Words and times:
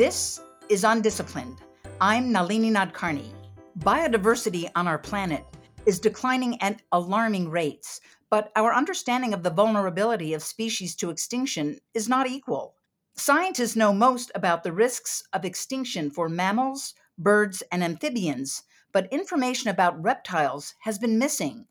This 0.00 0.40
is 0.70 0.82
Undisciplined. 0.82 1.58
I'm 2.00 2.32
Nalini 2.32 2.70
Nadkarni. 2.70 3.34
Biodiversity 3.80 4.70
on 4.74 4.88
our 4.88 4.96
planet 4.98 5.44
is 5.84 6.00
declining 6.00 6.58
at 6.62 6.80
alarming 6.90 7.50
rates, 7.50 8.00
but 8.30 8.50
our 8.56 8.72
understanding 8.72 9.34
of 9.34 9.42
the 9.42 9.50
vulnerability 9.50 10.32
of 10.32 10.42
species 10.42 10.96
to 10.96 11.10
extinction 11.10 11.80
is 11.92 12.08
not 12.08 12.26
equal. 12.26 12.76
Scientists 13.14 13.76
know 13.76 13.92
most 13.92 14.32
about 14.34 14.62
the 14.62 14.72
risks 14.72 15.22
of 15.34 15.44
extinction 15.44 16.10
for 16.10 16.30
mammals, 16.30 16.94
birds, 17.18 17.62
and 17.70 17.84
amphibians, 17.84 18.62
but 18.92 19.12
information 19.12 19.68
about 19.68 20.02
reptiles 20.02 20.76
has 20.80 20.98
been 20.98 21.18
missing. 21.18 21.66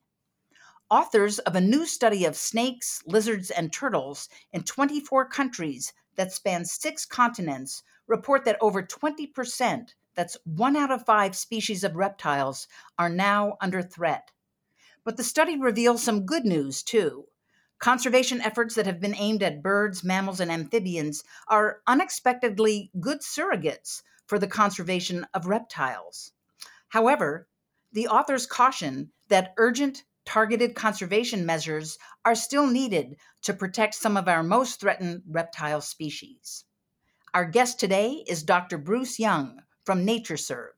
Authors 0.91 1.39
of 1.39 1.55
a 1.55 1.61
new 1.61 1.83
study 1.83 2.25
of 2.25 2.37
snakes, 2.37 3.01
lizards, 3.07 3.50
and 3.50 3.73
turtles 3.73 4.29
in 4.54 4.61
24 4.61 5.25
countries 5.29 5.93
that 6.15 6.32
span 6.32 6.65
six 6.65 7.05
continents 7.05 7.82
report 8.09 8.43
that 8.43 8.57
over 8.59 8.83
20%, 8.83 9.93
that's 10.15 10.37
one 10.43 10.75
out 10.75 10.91
of 10.91 11.05
five 11.05 11.36
species 11.36 11.83
of 11.86 11.95
reptiles, 11.95 12.67
are 12.97 13.07
now 13.07 13.55
under 13.61 13.81
threat. 13.81 14.31
But 15.05 15.15
the 15.15 15.23
study 15.23 15.57
reveals 15.57 16.04
some 16.04 16.25
good 16.25 16.43
news, 16.43 16.83
too. 16.83 17.27
Conservation 17.77 18.41
efforts 18.41 18.75
that 18.75 18.86
have 18.86 19.00
been 19.00 19.15
aimed 19.15 19.41
at 19.41 19.64
birds, 19.64 20.03
mammals, 20.03 20.41
and 20.41 20.51
amphibians 20.51 21.23
are 21.47 21.81
unexpectedly 21.87 22.91
good 23.00 23.21
surrogates 23.21 24.01
for 24.28 24.37
the 24.37 24.47
conservation 24.47 25.25
of 25.33 25.45
reptiles. 25.45 26.33
However, 26.89 27.47
the 27.93 28.07
authors 28.07 28.45
caution 28.45 29.11
that 29.29 29.53
urgent, 29.57 30.03
targeted 30.25 30.75
conservation 30.75 31.45
measures 31.45 31.97
are 32.25 32.36
still 32.36 32.67
needed 32.67 33.16
to 33.44 33.53
protect 33.53 33.95
some 33.95 34.17
of 34.17 34.28
our 34.28 34.44
most 34.44 34.80
threatened 34.80 35.23
reptile 35.28 35.81
species. 35.81 36.66
Our 37.33 37.45
guest 37.45 37.80
today 37.80 38.23
is 38.28 38.42
Dr. 38.42 38.80
Bruce 38.80 39.20
Young 39.20 39.62
from 39.86 40.06
NatureServe. 40.06 40.70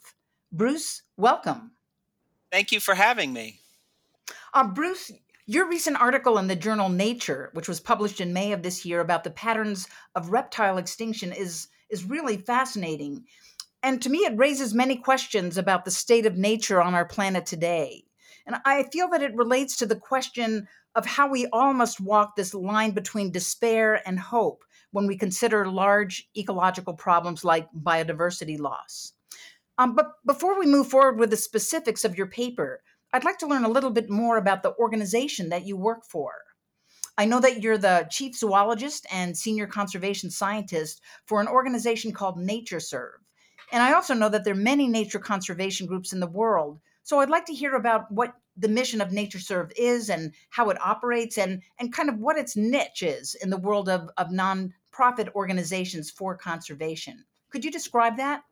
Bruce, 0.51 1.03
welcome. 1.15 1.71
Thank 2.51 2.73
you 2.73 2.81
for 2.81 2.93
having 2.93 3.31
me. 3.31 3.61
Uh, 4.53 4.67
Bruce, 4.67 5.13
your 5.45 5.69
recent 5.69 6.01
article 6.01 6.37
in 6.37 6.47
the 6.47 6.55
journal 6.57 6.89
Nature, 6.89 7.51
which 7.53 7.69
was 7.69 7.79
published 7.79 8.19
in 8.19 8.33
May 8.33 8.51
of 8.51 8.63
this 8.63 8.85
year 8.85 8.99
about 8.99 9.23
the 9.23 9.31
patterns 9.31 9.87
of 10.13 10.29
reptile 10.29 10.77
extinction, 10.77 11.31
is, 11.31 11.69
is 11.89 12.03
really 12.03 12.35
fascinating. 12.35 13.23
And 13.81 14.01
to 14.01 14.09
me, 14.09 14.19
it 14.19 14.37
raises 14.37 14.73
many 14.73 14.97
questions 14.97 15.57
about 15.57 15.85
the 15.85 15.91
state 15.91 16.25
of 16.25 16.35
nature 16.35 16.81
on 16.81 16.93
our 16.93 17.05
planet 17.05 17.45
today. 17.45 18.03
And 18.45 18.57
I 18.65 18.83
feel 18.91 19.07
that 19.09 19.21
it 19.21 19.35
relates 19.35 19.77
to 19.77 19.85
the 19.85 19.95
question 19.95 20.67
of 20.95 21.05
how 21.05 21.29
we 21.29 21.47
all 21.53 21.73
must 21.73 22.01
walk 22.01 22.35
this 22.35 22.53
line 22.53 22.91
between 22.91 23.31
despair 23.31 24.05
and 24.05 24.19
hope 24.19 24.65
when 24.91 25.07
we 25.07 25.17
consider 25.17 25.65
large 25.65 26.29
ecological 26.37 26.93
problems 26.93 27.43
like 27.43 27.67
biodiversity 27.73 28.59
loss. 28.59 29.13
Um, 29.77 29.95
but 29.95 30.13
before 30.25 30.59
we 30.59 30.65
move 30.65 30.87
forward 30.87 31.17
with 31.17 31.29
the 31.29 31.37
specifics 31.37 32.05
of 32.05 32.17
your 32.17 32.27
paper, 32.27 32.81
I'd 33.13 33.23
like 33.23 33.39
to 33.39 33.47
learn 33.47 33.65
a 33.65 33.69
little 33.69 33.89
bit 33.89 34.09
more 34.09 34.37
about 34.37 34.63
the 34.63 34.75
organization 34.75 35.49
that 35.49 35.65
you 35.65 35.75
work 35.75 36.05
for. 36.05 36.31
I 37.17 37.25
know 37.25 37.39
that 37.41 37.61
you're 37.61 37.77
the 37.77 38.07
chief 38.09 38.35
zoologist 38.35 39.05
and 39.11 39.37
senior 39.37 39.67
conservation 39.67 40.29
scientist 40.29 41.01
for 41.25 41.41
an 41.41 41.47
organization 41.47 42.13
called 42.13 42.37
NatureServe. 42.37 43.19
And 43.71 43.83
I 43.83 43.93
also 43.93 44.13
know 44.13 44.29
that 44.29 44.43
there 44.43 44.53
are 44.53 44.57
many 44.57 44.87
nature 44.87 45.19
conservation 45.19 45.87
groups 45.87 46.13
in 46.13 46.19
the 46.19 46.27
world. 46.27 46.79
So 47.03 47.19
I'd 47.19 47.29
like 47.29 47.45
to 47.45 47.53
hear 47.53 47.75
about 47.75 48.11
what 48.11 48.33
the 48.57 48.67
mission 48.67 49.01
of 49.01 49.09
NatureServe 49.09 49.71
is 49.77 50.09
and 50.09 50.33
how 50.49 50.69
it 50.69 50.81
operates 50.81 51.37
and, 51.37 51.61
and 51.79 51.93
kind 51.93 52.09
of 52.09 52.17
what 52.17 52.37
its 52.37 52.55
niche 52.55 53.03
is 53.03 53.35
in 53.35 53.49
the 53.49 53.57
world 53.57 53.89
of, 53.89 54.09
of 54.17 54.31
nonprofit 54.91 55.33
organizations 55.35 56.09
for 56.09 56.35
conservation. 56.35 57.25
Could 57.49 57.65
you 57.65 57.71
describe 57.71 58.17
that? 58.17 58.43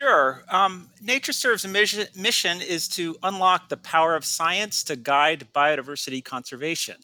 Sure. 0.00 0.42
Um, 0.50 0.90
NatureServe's 1.04 1.66
mission, 1.66 2.06
mission 2.16 2.62
is 2.62 2.88
to 2.88 3.16
unlock 3.22 3.68
the 3.68 3.76
power 3.76 4.14
of 4.14 4.24
science 4.24 4.82
to 4.84 4.96
guide 4.96 5.48
biodiversity 5.54 6.24
conservation. 6.24 6.96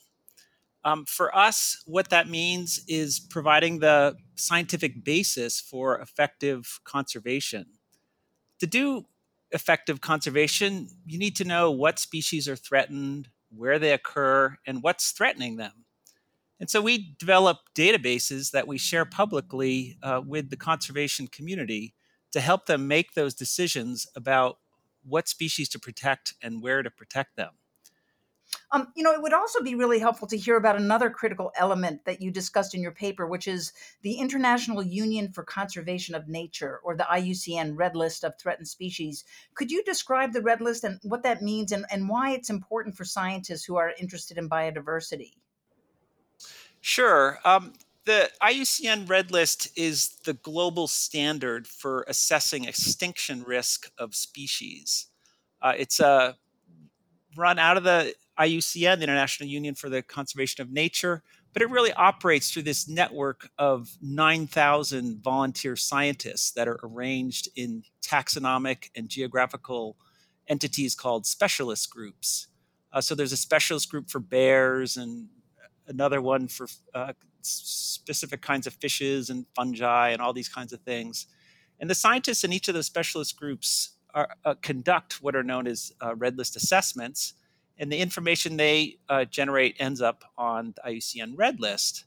Um, 0.83 1.05
for 1.05 1.37
us, 1.37 1.83
what 1.87 2.09
that 2.11 2.29
means 2.29 2.83
is 2.89 3.21
providing 3.21 3.81
the 3.81 4.17
scientific 4.37 5.05
basis 5.05 5.61
for 5.61 5.99
effective 6.01 6.81
conservation. 6.85 7.67
To 8.61 8.67
do 8.67 9.05
effective 9.51 10.01
conservation, 10.01 10.89
you 11.05 11.19
need 11.19 11.37
to 11.37 11.45
know 11.45 11.71
what 11.71 11.99
species 11.99 12.49
are 12.49 12.57
threatened, 12.57 13.29
where 13.51 13.79
they 13.79 13.93
occur, 13.93 14.57
and 14.67 14.83
what's 14.83 15.11
threatening 15.11 15.57
them. 15.57 15.86
And 16.59 16.71
so 16.71 16.81
we 16.81 17.15
develop 17.19 17.59
databases 17.75 18.53
that 18.53 18.67
we 18.67 18.79
share 18.79 19.05
publicly 19.05 19.99
uh, 20.03 20.23
with 20.25 20.51
the 20.51 20.57
conservation 20.57 21.27
community 21.27 21.95
to 22.33 22.41
help 22.41 22.67
them 22.67 22.89
make 22.89 23.15
those 23.15 23.35
decisions 23.35 24.07
about 24.17 24.59
what 25.05 25.29
species 25.29 25.69
to 25.71 25.79
protect 25.79 26.35
and 26.43 26.63
where 26.63 26.83
to 26.83 26.91
protect 26.91 27.37
them. 27.37 27.51
Um, 28.73 28.89
you 28.97 29.03
know, 29.03 29.13
it 29.13 29.23
would 29.23 29.33
also 29.33 29.63
be 29.63 29.75
really 29.75 29.99
helpful 29.99 30.29
to 30.29 30.37
hear 30.37 30.57
about 30.57 30.77
another 30.77 31.11
critical 31.11 31.53
element 31.57 32.05
that 32.05 32.21
you 32.21 32.31
discussed 32.31 32.75
in 32.75 32.83
your 32.83 32.93
paper, 32.93 33.27
which 33.27 33.47
is 33.47 33.73
the 34.03 34.15
International 34.15 34.83
Union 34.83 35.33
for 35.33 35.45
Conservation 35.45 36.15
of 36.15 36.29
Nature, 36.29 36.81
or 36.85 36.97
the 36.97 37.05
IUCN 37.05 37.77
Red 37.77 37.97
List 37.97 38.25
of 38.25 38.39
Threatened 38.39 38.69
Species. 38.69 39.25
Could 39.55 39.71
you 39.71 39.83
describe 39.85 40.33
the 40.33 40.43
Red 40.43 40.61
List 40.61 40.85
and 40.85 40.99
what 41.03 41.23
that 41.23 41.43
means 41.43 41.73
and, 41.73 41.87
and 41.91 42.09
why 42.09 42.31
it's 42.31 42.51
important 42.51 42.97
for 42.97 43.05
scientists 43.05 43.65
who 43.65 43.77
are 43.77 43.95
interested 43.99 44.39
in 44.39 44.49
biodiversity? 44.49 45.33
Sure. 46.87 47.41
Um, 47.45 47.73
the 48.05 48.31
IUCN 48.41 49.09
Red 49.11 49.33
List 49.33 49.77
is 49.77 50.11
the 50.25 50.35
global 50.35 50.87
standard 50.87 51.67
for 51.67 52.05
assessing 52.07 52.65
extinction 52.65 53.43
risk 53.43 53.91
of 53.99 54.15
species. 54.15 55.07
Uh, 55.61 55.73
it's 55.77 55.99
uh, 55.99 56.35
run 57.37 57.59
out 57.59 57.77
of 57.77 57.83
the 57.83 58.15
IUCN, 58.39 58.99
the 58.99 59.03
International 59.03 59.49
Union 59.49 59.75
for 59.75 59.89
the 59.89 60.01
Conservation 60.01 60.63
of 60.63 60.71
Nature, 60.71 61.25
but 61.53 61.61
it 61.61 61.71
really 61.71 61.93
operates 61.95 62.53
through 62.53 62.63
this 62.63 62.89
network 62.89 63.49
of 63.59 63.89
9,000 64.01 65.21
volunteer 65.25 65.75
scientists 65.75 66.53
that 66.53 66.69
are 66.69 66.79
arranged 66.85 67.49
in 67.57 67.83
taxonomic 68.01 68.91
and 68.95 69.09
geographical 69.09 69.97
entities 70.47 70.95
called 70.95 71.27
specialist 71.27 71.91
groups. 71.91 72.47
Uh, 72.93 73.01
so 73.01 73.17
there's 73.17 73.33
a 73.33 73.37
specialist 73.37 73.91
group 73.91 74.09
for 74.09 74.21
bears 74.21 74.97
and 74.97 75.27
another 75.89 76.21
one 76.21 76.49
for 76.49 76.67
uh, 76.95 77.13
specific 77.43 78.43
kinds 78.43 78.67
of 78.67 78.75
fishes 78.75 79.31
and 79.31 79.47
fungi 79.55 80.11
and 80.11 80.21
all 80.21 80.33
these 80.33 80.49
kinds 80.49 80.73
of 80.73 80.81
things. 80.81 81.27
And 81.81 81.89
the 81.91 81.95
scientists 81.95 82.45
in 82.45 82.53
each 82.53 82.69
of 82.69 82.75
those 82.75 82.87
specialist 82.87 83.39
groups 83.39 83.91
are, 84.15 84.29
uh, 84.45 84.55
conduct 84.63 85.23
what 85.23 85.37
are 85.37 85.43
known 85.43 85.67
as 85.67 85.93
uh, 86.03 86.15
red 86.15 86.39
list 86.39 86.57
assessments, 86.57 87.35
and 87.79 87.93
the 87.93 87.99
information 87.99 88.57
they 88.57 88.97
uh, 89.09 89.25
generate 89.27 89.77
ends 89.79 90.01
up 90.01 90.25
on 90.39 90.75
the 90.77 90.93
IUCN 90.93 91.35
red 91.37 91.61
list. 91.61 92.05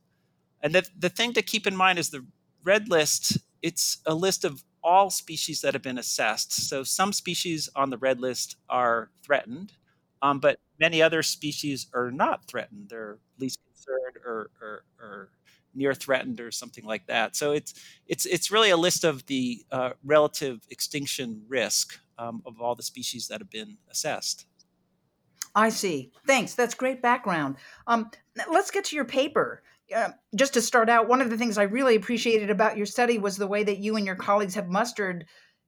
And 0.61 0.73
the, 0.73 0.87
the 0.97 1.09
thing 1.09 1.33
to 1.33 1.41
keep 1.41 1.67
in 1.67 1.75
mind 1.75 1.99
is 1.99 2.09
the 2.09 2.25
red 2.63 2.89
list, 2.89 3.37
it's 3.61 3.99
a 4.05 4.15
list 4.15 4.43
of 4.43 4.63
all 4.83 5.09
species 5.09 5.61
that 5.61 5.73
have 5.73 5.83
been 5.83 5.97
assessed. 5.97 6.53
So 6.53 6.83
some 6.83 7.13
species 7.13 7.69
on 7.75 7.89
the 7.89 7.97
red 7.97 8.19
list 8.19 8.55
are 8.69 9.11
threatened, 9.23 9.73
um, 10.21 10.39
but 10.39 10.59
many 10.79 11.01
other 11.01 11.23
species 11.23 11.87
are 11.93 12.11
not 12.11 12.45
threatened. 12.45 12.89
They're 12.89 13.17
least 13.39 13.59
concerned 13.65 14.17
or, 14.25 14.49
or, 14.61 14.83
or 14.99 15.29
near 15.73 15.93
threatened 15.93 16.39
or 16.39 16.51
something 16.51 16.83
like 16.83 17.05
that. 17.07 17.35
So 17.35 17.51
it's 17.51 17.73
it's 18.07 18.25
it's 18.25 18.51
really 18.51 18.69
a 18.69 18.77
list 18.77 19.03
of 19.03 19.25
the 19.27 19.63
uh, 19.71 19.91
relative 20.03 20.61
extinction 20.69 21.43
risk 21.47 21.99
um, 22.17 22.41
of 22.45 22.61
all 22.61 22.75
the 22.75 22.83
species 22.83 23.27
that 23.27 23.39
have 23.39 23.49
been 23.49 23.77
assessed. 23.89 24.45
I 25.55 25.69
see. 25.69 26.11
Thanks. 26.27 26.53
That's 26.53 26.75
great 26.75 27.01
background. 27.01 27.55
Um, 27.87 28.11
let's 28.51 28.71
get 28.71 28.85
to 28.85 28.95
your 28.95 29.05
paper. 29.05 29.63
Uh, 29.95 30.09
just 30.35 30.53
to 30.53 30.61
start 30.61 30.89
out, 30.89 31.07
one 31.07 31.21
of 31.21 31.31
the 31.31 31.37
things 31.37 31.57
I 31.57 31.63
really 31.63 31.95
appreciated 31.95 32.51
about 32.51 32.77
your 32.77 32.85
study 32.85 33.17
was 33.17 33.37
the 33.37 33.47
way 33.47 33.63
that 33.63 33.79
you 33.79 33.95
and 33.95 34.05
your 34.05 34.15
colleagues 34.15 34.53
have 34.53 34.69
mustered 34.69 35.25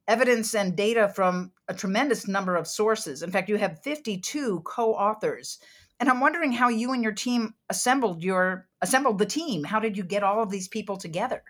evidence 0.07 0.55
and 0.55 0.75
data 0.75 1.09
from 1.09 1.51
a 1.67 1.73
tremendous 1.73 2.27
number 2.27 2.55
of 2.55 2.67
sources. 2.67 3.23
In 3.23 3.31
fact, 3.31 3.49
you 3.49 3.57
have 3.57 3.81
52 3.81 4.61
co-authors. 4.65 5.59
And 5.99 6.09
I'm 6.09 6.19
wondering 6.19 6.51
how 6.51 6.69
you 6.69 6.93
and 6.93 7.03
your 7.03 7.11
team 7.11 7.53
assembled 7.69 8.23
your 8.23 8.67
assembled 8.81 9.19
the 9.19 9.25
team. 9.25 9.63
How 9.63 9.79
did 9.79 9.95
you 9.95 10.03
get 10.03 10.23
all 10.23 10.41
of 10.41 10.49
these 10.49 10.67
people 10.67 10.97
together? 10.97 11.43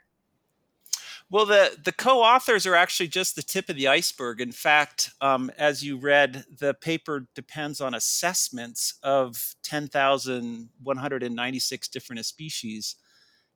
Well, 1.30 1.46
the, 1.46 1.78
the 1.82 1.94
co 1.94 2.22
authors 2.22 2.68
are 2.68 2.76
actually 2.76 3.08
just 3.08 3.38
the 3.38 3.42
tip 3.42 3.70
of 3.70 3.78
the 3.78 3.88
iceberg. 3.88 4.42
In 4.42 4.52
fact, 4.52 5.12
um, 5.22 5.50
as 5.58 5.82
you 5.82 5.96
read, 5.96 6.44
the 6.60 6.74
paper 6.74 7.28
depends 7.34 7.80
on 7.80 7.94
assessments 7.94 8.96
of 9.02 9.56
10,196 9.64 11.88
different 11.88 12.26
species. 12.26 12.98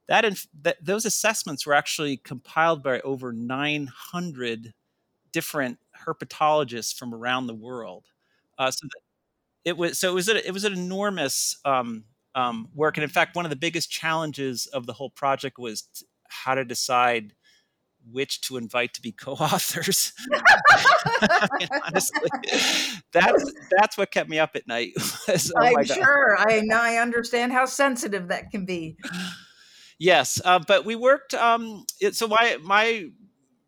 That, 0.07 0.23
inf- 0.23 0.47
that 0.61 0.77
those 0.81 1.05
assessments 1.05 1.65
were 1.65 1.73
actually 1.73 2.15
compiled 2.15 2.81
by 2.81 3.01
over 3.01 3.33
900 3.33 4.73
different 5.35 5.79
herpetologists 6.07 6.95
from 6.95 7.13
around 7.13 7.47
the 7.47 7.53
world. 7.53 8.05
Uh, 8.57 8.71
so 8.71 8.87
it 9.65 9.75
was 9.75 9.99
so 9.99 10.11
it 10.11 10.13
was 10.13 10.29
a, 10.29 10.47
it 10.47 10.53
was 10.53 10.63
an 10.63 10.71
enormous 10.71 11.57
um, 11.65 12.05
um, 12.35 12.69
work, 12.73 12.95
and 12.95 13.03
in 13.03 13.09
fact, 13.09 13.35
one 13.35 13.45
of 13.45 13.49
the 13.49 13.57
biggest 13.57 13.91
challenges 13.91 14.65
of 14.65 14.85
the 14.85 14.93
whole 14.93 15.09
project 15.09 15.59
was 15.59 15.81
t- 15.81 16.05
how 16.29 16.55
to 16.55 16.63
decide 16.63 17.33
which 18.09 18.39
to 18.41 18.55
invite 18.55 18.93
to 18.93 19.01
be 19.01 19.11
co-authors. 19.25 20.13
I 20.31 21.47
mean, 21.59 21.67
honestly, 21.85 22.29
that's 23.11 23.53
that's 23.77 23.97
what 23.97 24.11
kept 24.11 24.29
me 24.29 24.39
up 24.39 24.55
at 24.55 24.65
night. 24.67 24.93
Was, 25.27 25.51
oh 25.53 25.61
I'm 25.61 25.83
sure. 25.83 26.37
I 26.39 26.61
now 26.63 26.81
I 26.81 26.95
understand 26.95 27.51
how 27.51 27.65
sensitive 27.65 28.29
that 28.29 28.51
can 28.51 28.65
be. 28.65 28.95
Yes, 29.99 30.39
uh, 30.45 30.59
but 30.65 30.85
we 30.85 30.95
worked. 30.95 31.33
Um, 31.33 31.85
it, 31.99 32.15
so 32.15 32.25
my 32.29 32.57
my 32.63 33.09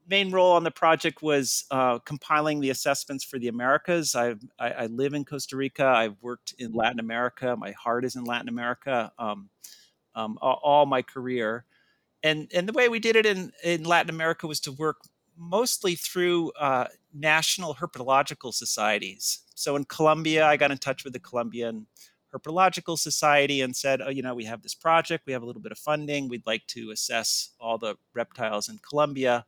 main 0.08 0.32
role 0.32 0.54
on 0.54 0.64
the 0.64 0.72
project 0.72 1.22
was 1.22 1.66
uh, 1.72 2.00
compiling 2.00 2.60
the 2.60 2.70
assessments 2.70 3.24
for 3.24 3.40
the 3.40 3.48
Americas. 3.48 4.16
I've, 4.16 4.42
I, 4.58 4.70
I 4.72 4.86
live 4.88 5.14
in 5.14 5.26
Costa 5.26 5.56
Rica. 5.56 5.86
I've 5.86 6.16
worked 6.22 6.54
in 6.58 6.74
Latin 6.74 7.00
America. 7.00 7.56
My 7.58 7.72
heart 7.72 8.06
is 8.06 8.16
in 8.16 8.24
Latin 8.24 8.50
America. 8.50 9.12
Um, 9.20 9.50
um, 10.16 10.38
all, 10.42 10.60
all, 10.64 10.86
my 10.88 11.04
career, 11.04 11.66
and 12.24 12.50
and 12.52 12.68
the 12.68 12.74
way 12.74 12.90
we 12.90 12.98
did 13.00 13.16
it 13.16 13.28
in 13.28 13.52
in 13.64 13.84
Latin 13.84 14.10
America 14.10 14.48
was 14.48 14.60
to 14.62 14.72
work 14.72 14.98
mostly 15.38 15.94
through 15.94 16.52
uh, 16.60 16.88
national 17.14 17.76
herpetological 17.76 18.52
societies. 18.52 19.42
So 19.54 19.76
in 19.76 19.86
Colombia, 19.86 20.48
I 20.48 20.58
got 20.58 20.72
in 20.72 20.80
touch 20.80 21.04
with 21.04 21.14
the 21.14 21.20
Colombian 21.20 21.86
Herpetological 22.34 22.98
Society 22.98 23.62
and 23.62 23.76
said, 23.76 24.02
oh, 24.02 24.10
you 24.10 24.22
know, 24.22 24.36
we 24.36 24.46
have 24.46 24.62
this 24.62 24.76
project, 24.76 25.26
we 25.26 25.34
have 25.34 25.44
a 25.44 25.46
little 25.46 25.62
bit 25.62 25.72
of 25.72 25.78
funding, 25.78 26.28
we'd 26.28 26.46
like 26.46 26.66
to 26.68 26.92
assess 26.92 27.52
all 27.60 27.78
the 27.78 27.96
reptiles 28.14 28.70
in 28.70 28.80
Colombia. 28.88 29.46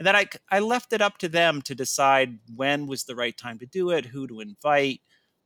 And 0.00 0.06
then 0.06 0.16
I, 0.16 0.24
I 0.50 0.60
left 0.60 0.94
it 0.94 1.02
up 1.02 1.18
to 1.18 1.28
them 1.28 1.60
to 1.62 1.74
decide 1.74 2.38
when 2.56 2.86
was 2.86 3.04
the 3.04 3.14
right 3.14 3.36
time 3.36 3.58
to 3.58 3.66
do 3.66 3.90
it, 3.90 4.06
who 4.06 4.26
to 4.26 4.40
invite, 4.40 5.02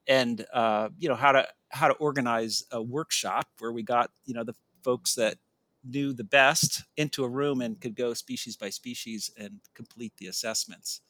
and 0.06 0.46
uh, 0.52 0.90
you 0.96 1.08
know 1.08 1.16
how 1.16 1.32
to 1.32 1.48
how 1.70 1.88
to 1.88 1.94
organize 1.94 2.62
a 2.70 2.80
workshop 2.80 3.48
where 3.58 3.72
we 3.72 3.82
got 3.82 4.12
you 4.24 4.32
know 4.32 4.44
the 4.44 4.54
folks 4.84 5.16
that 5.16 5.38
knew 5.82 6.12
the 6.12 6.22
best 6.22 6.84
into 6.96 7.24
a 7.24 7.28
room 7.28 7.60
and 7.60 7.80
could 7.80 7.96
go 7.96 8.14
species 8.14 8.56
by 8.56 8.70
species 8.70 9.28
and 9.36 9.58
complete 9.74 10.12
the 10.18 10.28
assessments. 10.28 11.00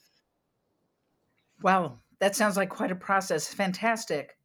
Wow, 1.63 1.99
that 2.21 2.35
sounds 2.35 2.57
like 2.57 2.71
quite 2.71 2.93
a 2.93 2.97
process. 2.97 3.53
Fantastic. 3.53 4.39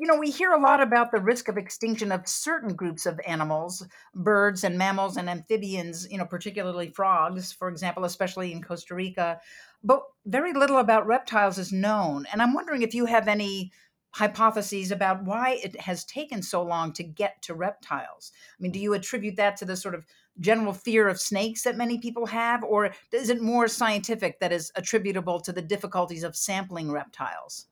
You 0.00 0.08
know, 0.08 0.16
we 0.16 0.30
hear 0.30 0.52
a 0.52 0.60
lot 0.60 0.80
about 0.80 1.12
the 1.12 1.20
risk 1.20 1.48
of 1.48 1.56
extinction 1.56 2.10
of 2.10 2.26
certain 2.28 2.74
groups 2.74 3.06
of 3.06 3.20
animals, 3.26 3.86
birds 4.14 4.64
and 4.64 4.76
mammals 4.76 5.16
and 5.16 5.30
amphibians, 5.30 6.08
you 6.10 6.18
know, 6.18 6.24
particularly 6.24 6.90
frogs, 6.90 7.52
for 7.52 7.68
example, 7.68 8.04
especially 8.04 8.52
in 8.52 8.62
Costa 8.62 8.94
Rica. 8.94 9.40
But 9.84 10.02
very 10.26 10.52
little 10.52 10.78
about 10.78 11.06
reptiles 11.06 11.58
is 11.58 11.72
known. 11.72 12.26
And 12.32 12.42
I'm 12.42 12.54
wondering 12.54 12.82
if 12.82 12.94
you 12.94 13.06
have 13.06 13.28
any 13.28 13.72
hypotheses 14.10 14.90
about 14.90 15.24
why 15.24 15.60
it 15.62 15.80
has 15.80 16.04
taken 16.04 16.42
so 16.42 16.62
long 16.62 16.92
to 16.92 17.02
get 17.02 17.40
to 17.42 17.54
reptiles. 17.54 18.32
I 18.58 18.62
mean, 18.62 18.72
do 18.72 18.78
you 18.78 18.94
attribute 18.94 19.36
that 19.36 19.56
to 19.58 19.64
the 19.64 19.76
sort 19.76 19.94
of 19.94 20.06
general 20.40 20.72
fear 20.72 21.08
of 21.08 21.20
snakes 21.20 21.62
that 21.62 21.76
many 21.76 21.98
people 21.98 22.26
have, 22.26 22.62
or 22.64 22.92
is 23.12 23.28
it 23.28 23.42
more 23.42 23.68
scientific 23.68 24.40
that 24.40 24.52
is 24.52 24.72
attributable 24.76 25.40
to 25.40 25.52
the 25.52 25.62
difficulties 25.62 26.24
of 26.24 26.36
sampling 26.36 26.90
reptiles? 26.90 27.66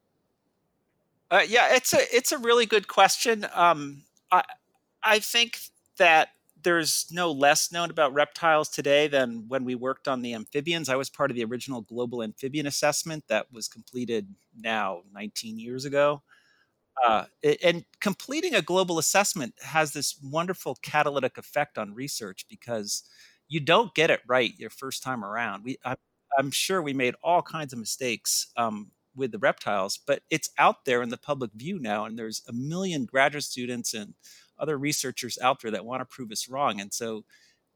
Uh, 1.33 1.41
yeah, 1.49 1.75
it's 1.75 1.95
a 1.95 2.15
it's 2.15 2.31
a 2.31 2.37
really 2.37 2.67
good 2.67 2.87
question. 2.87 3.47
Um, 3.55 4.03
I 4.31 4.43
I 5.03 5.19
think 5.19 5.59
that 5.97 6.29
there's 6.63 7.07
no 7.11 7.33
less 7.33 7.73
known 7.73 7.89
about 7.91 8.13
reptiles 8.13 8.69
today 8.69 9.09
than 9.09 9.47
when 9.49 9.65
we 9.65 9.75
worked 9.75 10.09
on 10.09 10.21
the 10.21 10.35
amphibians. 10.35 10.91
I 10.91 10.97
was 10.97 11.09
part 11.09 11.31
of 11.31 11.35
the 11.35 11.45
original 11.45 11.81
global 11.81 12.23
amphibian 12.23 12.67
assessment 12.67 13.25
that 13.29 13.47
was 13.51 13.67
completed 13.67 14.29
now 14.55 15.05
19 15.15 15.59
years 15.59 15.87
ago. 15.87 16.23
Uh, 17.07 17.25
and 17.63 17.87
completing 18.01 18.55
a 18.55 18.61
global 18.63 18.99
assessment 18.99 19.55
has 19.63 19.93
this 19.93 20.19
wonderful 20.23 20.77
catalytic 20.83 21.39
effect 21.39 21.79
on 21.79 21.95
research 21.95 22.45
because 22.51 23.05
you 23.49 23.61
don't 23.61 23.95
get 23.95 24.11
it 24.11 24.21
right 24.29 24.53
your 24.59 24.71
first 24.71 25.03
time 25.03 25.25
around. 25.25 25.65
We, 25.65 25.79
I, 25.85 25.97
am 26.39 26.51
sure 26.51 26.83
we 26.83 26.93
made 26.93 27.15
all 27.25 27.43
kinds 27.43 27.73
of 27.73 27.79
mistakes 27.79 28.49
um, 28.59 28.91
with 29.15 29.33
the 29.33 29.39
reptiles, 29.39 29.99
but 30.07 30.23
it's 30.31 30.51
out 30.59 30.85
there 30.85 31.03
in 31.03 31.11
the 31.11 31.17
public 31.17 31.53
view 31.55 31.79
now, 31.79 32.05
and 32.05 32.19
there's 32.19 32.43
a 32.49 32.53
million 32.53 33.05
graduate 33.05 33.45
students 33.45 33.95
and 33.95 34.15
other 34.59 34.79
researchers 34.79 35.39
out 35.43 35.61
there 35.61 35.71
that 35.71 35.85
want 35.85 36.01
to 36.01 36.05
prove 36.05 36.31
us 36.31 36.49
wrong, 36.49 36.81
and 36.81 36.93
so 36.93 37.25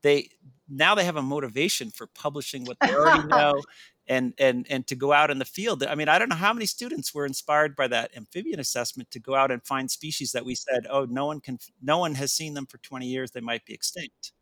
they 0.02 0.30
now 0.68 0.94
they 0.94 1.04
have 1.04 1.16
a 1.16 1.22
motivation 1.22 1.90
for 1.90 2.06
publishing 2.06 2.64
what 2.64 2.76
they 2.80 2.94
already 2.94 3.26
know 3.28 3.60
and 4.06 4.34
and 4.38 4.66
and 4.70 4.86
to 4.86 4.94
go 4.94 5.12
out 5.12 5.30
in 5.30 5.38
the 5.38 5.44
field. 5.44 5.82
I 5.84 5.94
mean 5.94 6.08
i 6.08 6.18
don't 6.18 6.28
know 6.28 6.36
how 6.36 6.52
many 6.52 6.66
students 6.66 7.14
were 7.14 7.26
inspired 7.26 7.74
by 7.74 7.88
that 7.88 8.16
amphibian 8.16 8.60
assessment 8.60 9.10
to 9.10 9.18
go 9.18 9.34
out 9.34 9.50
and 9.50 9.64
find 9.64 9.90
species 9.90 10.32
that 10.32 10.44
we 10.44 10.54
said 10.54 10.86
oh 10.90 11.06
no 11.06 11.26
one 11.26 11.40
can 11.40 11.58
no 11.82 11.98
one 11.98 12.14
has 12.14 12.32
seen 12.32 12.54
them 12.54 12.66
for 12.66 12.78
20 12.78 13.06
years 13.06 13.30
they 13.30 13.40
might 13.40 13.64
be 13.64 13.74
extinct. 13.74 14.32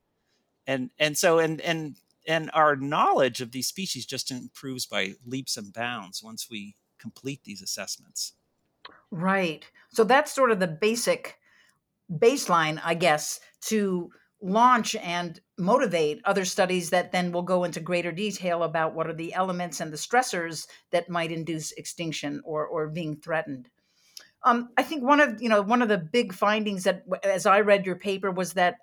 And 0.67 0.91
and 0.99 1.17
so 1.17 1.38
and 1.38 1.61
and 1.61 1.96
and 2.26 2.50
our 2.55 2.76
knowledge 2.76 3.41
of 3.41 3.52
these 3.52 3.67
species 3.67 4.06
just 4.06 4.31
improves 4.31 4.87
by 4.87 5.14
leaps 5.26 5.56
and 5.56 5.73
bounds 5.73 6.23
once 6.23 6.49
we 6.50 6.76
complete 7.05 7.45
these 7.45 7.61
assessments 7.61 8.33
right 9.11 9.71
so 9.91 10.05
that's 10.05 10.33
sort 10.33 10.51
of 10.51 10.59
the 10.59 10.67
basic 10.89 11.39
baseline 12.11 12.81
i 12.85 12.95
guess 12.95 13.41
to 13.61 14.11
launch 14.45 14.95
and 14.97 15.41
motivate 15.56 16.21
other 16.27 16.45
studies 16.45 16.91
that 16.91 17.12
then 17.12 17.33
will 17.33 17.43
go 17.43 17.65
into 17.65 17.81
greater 17.81 18.12
detail 18.12 18.62
about 18.62 18.95
what 18.95 19.06
are 19.06 19.15
the 19.15 19.33
elements 19.33 19.81
and 19.81 19.91
the 19.91 19.97
stressors 19.97 20.67
that 20.91 21.09
might 21.09 21.33
induce 21.33 21.73
extinction 21.73 22.43
or, 22.45 22.67
or 22.67 22.89
being 22.89 23.17
threatened. 23.17 23.71
Um, 24.45 24.69
I 24.77 24.83
think 24.83 25.03
one 25.03 25.21
of 25.21 25.41
you 25.41 25.49
know 25.49 25.62
one 25.62 25.81
of 25.81 25.89
the 25.89 25.97
big 25.97 26.35
findings 26.35 26.85
that, 26.85 27.05
as 27.25 27.47
I 27.47 27.61
read 27.61 27.87
your 27.87 27.97
paper, 27.97 28.31
was 28.31 28.53
that 28.53 28.77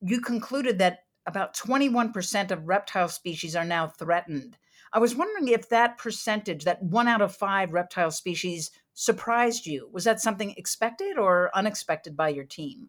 you 0.00 0.22
concluded 0.22 0.78
that 0.78 1.00
about 1.26 1.54
21% 1.54 2.50
of 2.50 2.66
reptile 2.66 3.08
species 3.08 3.54
are 3.54 3.64
now 3.64 3.88
threatened. 3.88 4.56
I 4.96 4.98
was 4.98 5.14
wondering 5.14 5.48
if 5.48 5.68
that 5.68 5.98
percentage, 5.98 6.64
that 6.64 6.82
one 6.82 7.06
out 7.06 7.20
of 7.20 7.36
five 7.36 7.74
reptile 7.74 8.10
species, 8.10 8.70
surprised 8.94 9.66
you. 9.66 9.90
Was 9.92 10.04
that 10.04 10.22
something 10.22 10.54
expected 10.56 11.18
or 11.18 11.50
unexpected 11.52 12.16
by 12.16 12.30
your 12.30 12.44
team? 12.44 12.88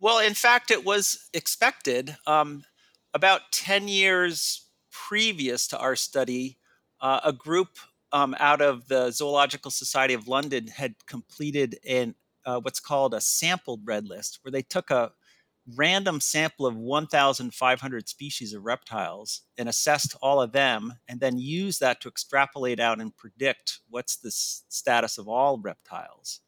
Well, 0.00 0.18
in 0.18 0.32
fact, 0.32 0.70
it 0.70 0.82
was 0.82 1.28
expected. 1.34 2.16
Um, 2.26 2.64
about 3.12 3.52
10 3.52 3.86
years 3.86 4.70
previous 4.90 5.68
to 5.68 5.78
our 5.78 5.94
study, 5.94 6.56
uh, 7.02 7.20
a 7.22 7.34
group 7.34 7.76
um, 8.12 8.34
out 8.40 8.62
of 8.62 8.88
the 8.88 9.10
Zoological 9.10 9.70
Society 9.70 10.14
of 10.14 10.26
London 10.26 10.68
had 10.68 10.94
completed 11.04 11.78
an 11.86 12.14
uh, 12.46 12.60
what's 12.60 12.80
called 12.80 13.12
a 13.12 13.20
sampled 13.20 13.82
red 13.84 14.08
list, 14.08 14.38
where 14.40 14.52
they 14.52 14.62
took 14.62 14.90
a 14.90 15.12
random 15.76 16.20
sample 16.20 16.66
of 16.66 16.76
1,500 16.76 18.08
species 18.08 18.52
of 18.52 18.64
reptiles 18.64 19.42
and 19.58 19.68
assessed 19.68 20.16
all 20.22 20.40
of 20.40 20.52
them, 20.52 20.94
and 21.08 21.20
then 21.20 21.38
used 21.38 21.80
that 21.80 22.00
to 22.00 22.08
extrapolate 22.08 22.80
out 22.80 23.00
and 23.00 23.16
predict 23.16 23.80
what's 23.88 24.16
the 24.16 24.30
status 24.30 25.18
of 25.18 25.28
all 25.28 25.58
reptiles. 25.58 26.40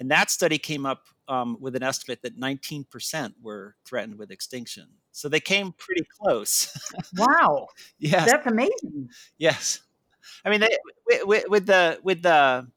And 0.00 0.10
that 0.10 0.30
study 0.30 0.58
came 0.58 0.86
up 0.86 1.06
um, 1.26 1.56
with 1.60 1.74
an 1.76 1.82
estimate 1.82 2.22
that 2.22 2.38
19% 2.38 3.34
were 3.42 3.74
threatened 3.84 4.18
with 4.18 4.30
extinction. 4.30 4.86
So 5.12 5.28
they 5.28 5.40
came 5.40 5.72
pretty 5.72 6.06
close. 6.20 6.72
wow. 7.16 7.66
yes. 7.98 8.30
That's 8.30 8.46
amazing. 8.46 9.08
Yes. 9.36 9.80
I 10.44 10.50
mean, 10.50 10.60
they, 10.60 10.76
with, 11.24 11.48
with, 11.48 11.66
the 11.66 11.98
with 12.02 12.22
the 12.22 12.68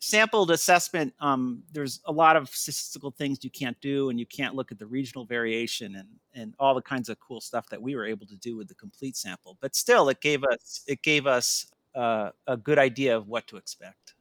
sampled 0.00 0.50
assessment, 0.50 1.12
um, 1.20 1.62
there's 1.72 2.00
a 2.06 2.12
lot 2.12 2.36
of 2.36 2.48
statistical 2.48 3.10
things 3.10 3.42
you 3.42 3.50
can't 3.50 3.80
do, 3.80 4.10
and 4.10 4.18
you 4.18 4.26
can't 4.26 4.54
look 4.54 4.72
at 4.72 4.78
the 4.78 4.86
regional 4.86 5.24
variation 5.24 5.96
and 5.96 6.08
and 6.34 6.54
all 6.58 6.74
the 6.74 6.82
kinds 6.82 7.08
of 7.08 7.18
cool 7.20 7.40
stuff 7.40 7.68
that 7.70 7.80
we 7.82 7.96
were 7.96 8.04
able 8.04 8.26
to 8.26 8.36
do 8.36 8.56
with 8.56 8.68
the 8.68 8.74
complete 8.74 9.16
sample. 9.16 9.56
But 9.60 9.74
still, 9.74 10.08
it 10.08 10.20
gave 10.20 10.44
us 10.44 10.84
it 10.86 11.02
gave 11.02 11.26
us 11.26 11.66
uh, 11.94 12.30
a 12.46 12.56
good 12.56 12.78
idea 12.78 13.16
of 13.16 13.28
what 13.28 13.46
to 13.48 13.56
expect. 13.56 14.14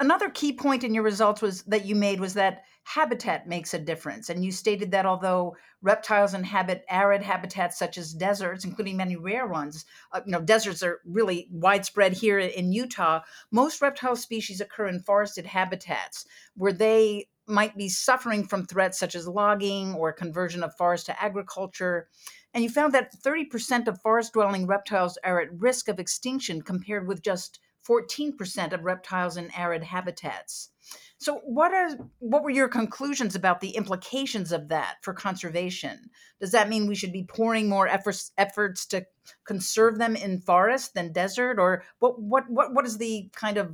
Another 0.00 0.28
key 0.28 0.52
point 0.52 0.82
in 0.82 0.92
your 0.92 1.04
results 1.04 1.40
was 1.40 1.62
that 1.64 1.84
you 1.84 1.94
made 1.94 2.20
was 2.20 2.34
that 2.34 2.64
habitat 2.84 3.48
makes 3.48 3.72
a 3.72 3.78
difference. 3.78 4.28
And 4.28 4.44
you 4.44 4.52
stated 4.52 4.90
that 4.90 5.06
although 5.06 5.56
reptiles 5.82 6.34
inhabit 6.34 6.84
arid 6.88 7.22
habitats 7.22 7.78
such 7.78 7.96
as 7.96 8.12
deserts, 8.12 8.64
including 8.64 8.96
many 8.96 9.16
rare 9.16 9.46
ones, 9.46 9.86
uh, 10.12 10.20
you 10.26 10.32
know, 10.32 10.40
deserts 10.40 10.82
are 10.82 11.00
really 11.04 11.48
widespread 11.50 12.12
here 12.12 12.38
in 12.38 12.72
Utah. 12.72 13.20
Most 13.50 13.80
reptile 13.80 14.16
species 14.16 14.60
occur 14.60 14.86
in 14.88 15.00
forested 15.00 15.46
habitats 15.46 16.26
where 16.56 16.72
they 16.72 17.28
might 17.46 17.76
be 17.76 17.88
suffering 17.88 18.46
from 18.46 18.66
threats 18.66 18.98
such 18.98 19.14
as 19.14 19.28
logging 19.28 19.94
or 19.94 20.12
conversion 20.12 20.62
of 20.62 20.76
forest 20.76 21.06
to 21.06 21.22
agriculture. 21.22 22.08
And 22.52 22.62
you 22.62 22.70
found 22.70 22.92
that 22.94 23.14
30% 23.22 23.86
of 23.88 24.00
forest 24.00 24.32
dwelling 24.32 24.66
reptiles 24.66 25.18
are 25.24 25.40
at 25.40 25.60
risk 25.60 25.88
of 25.88 25.98
extinction 25.98 26.62
compared 26.62 27.06
with 27.06 27.22
just 27.22 27.60
14% 27.88 28.72
of 28.72 28.84
reptiles 28.84 29.36
in 29.36 29.50
arid 29.56 29.82
habitats. 29.82 30.70
So 31.18 31.40
what 31.44 31.72
are 31.72 31.90
what 32.18 32.42
were 32.42 32.50
your 32.50 32.68
conclusions 32.68 33.34
about 33.34 33.60
the 33.60 33.70
implications 33.70 34.52
of 34.52 34.68
that 34.68 34.96
for 35.02 35.14
conservation? 35.14 36.10
Does 36.40 36.50
that 36.50 36.68
mean 36.68 36.86
we 36.86 36.94
should 36.94 37.12
be 37.12 37.24
pouring 37.24 37.68
more 37.68 37.88
efforts 37.88 38.32
efforts 38.36 38.84
to 38.86 39.06
conserve 39.46 39.98
them 39.98 40.16
in 40.16 40.40
forest 40.40 40.94
than 40.94 41.12
desert 41.12 41.58
or 41.58 41.84
what 41.98 42.20
what 42.20 42.44
what 42.50 42.74
what 42.74 42.84
is 42.84 42.98
the 42.98 43.30
kind 43.34 43.56
of 43.56 43.72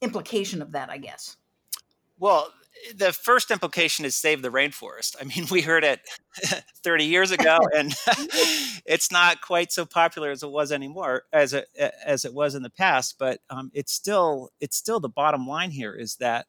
implication 0.00 0.62
of 0.62 0.72
that, 0.72 0.88
I 0.90 0.98
guess? 0.98 1.36
Well, 2.18 2.52
the 2.94 3.12
first 3.12 3.50
implication 3.50 4.04
is 4.04 4.16
save 4.16 4.42
the 4.42 4.50
rainforest. 4.50 5.16
I 5.20 5.24
mean, 5.24 5.46
we 5.50 5.62
heard 5.62 5.84
it 5.84 6.00
30 6.82 7.04
years 7.04 7.30
ago, 7.30 7.58
and 7.76 7.94
it's 8.86 9.10
not 9.10 9.40
quite 9.40 9.72
so 9.72 9.84
popular 9.84 10.30
as 10.30 10.42
it 10.42 10.50
was 10.50 10.72
anymore 10.72 11.24
as 11.32 11.52
it 11.54 11.68
as 12.04 12.24
it 12.24 12.34
was 12.34 12.54
in 12.54 12.62
the 12.62 12.70
past. 12.70 13.16
But 13.18 13.40
um, 13.50 13.70
it's 13.74 13.92
still 13.92 14.50
it's 14.60 14.76
still 14.76 15.00
the 15.00 15.08
bottom 15.08 15.46
line 15.46 15.70
here 15.70 15.94
is 15.94 16.16
that 16.16 16.46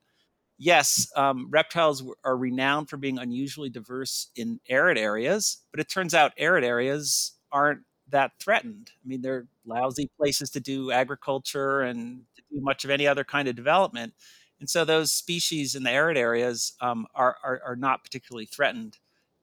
yes, 0.58 1.08
um, 1.16 1.48
reptiles 1.50 2.04
are 2.24 2.38
renowned 2.38 2.90
for 2.90 2.98
being 2.98 3.18
unusually 3.18 3.70
diverse 3.70 4.30
in 4.36 4.60
arid 4.70 4.98
areas, 4.98 5.60
but 5.72 5.80
it 5.80 5.90
turns 5.90 6.14
out 6.14 6.34
arid 6.38 6.64
areas 6.64 7.34
aren't 7.52 7.82
that 8.10 8.32
threatened. 8.40 8.92
I 8.94 9.08
mean, 9.08 9.22
they're 9.22 9.48
lousy 9.66 10.10
places 10.18 10.50
to 10.52 10.60
do 10.60 10.92
agriculture 10.92 11.82
and 11.82 12.24
to 12.36 12.42
do 12.52 12.62
much 12.62 12.84
of 12.84 12.90
any 12.90 13.08
other 13.08 13.24
kind 13.24 13.48
of 13.48 13.56
development. 13.56 14.14
And 14.60 14.70
so 14.70 14.84
those 14.84 15.12
species 15.12 15.76
in 15.76 15.84
the 15.84 15.92
arid 15.92 16.18
areas 16.18 16.74
um, 16.82 17.08
are, 17.16 17.38
are, 17.44 17.62
are 17.66 17.76
not 17.76 18.04
particularly 18.04 18.46
threatened 18.46 18.98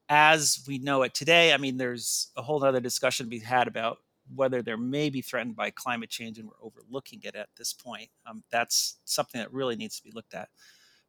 as 0.09 0.63
we 0.67 0.79
know 0.79 1.03
it 1.03 1.15
today. 1.15 1.53
I 1.53 1.57
mean, 1.57 1.79
there's 1.79 2.31
a 2.37 2.43
whole 2.43 2.63
other 2.63 2.81
discussion 2.81 3.27
to 3.27 3.31
be 3.31 3.39
had 3.39 3.67
about 3.67 3.99
whether 4.35 4.61
they're 4.63 4.77
maybe 4.77 5.23
threatened 5.23 5.57
by 5.57 5.71
climate 5.71 6.11
change 6.11 6.39
and 6.39 6.49
we're 6.49 6.67
overlooking 6.67 7.21
it 7.23 7.35
at 7.35 7.49
this 7.57 7.73
point. 7.73 8.11
Um, 8.29 8.43
that's 8.51 8.99
something 9.05 9.41
that 9.41 9.53
really 9.53 9.77
needs 9.77 9.97
to 9.97 10.03
be 10.05 10.13
looked 10.13 10.35
at. 10.35 10.49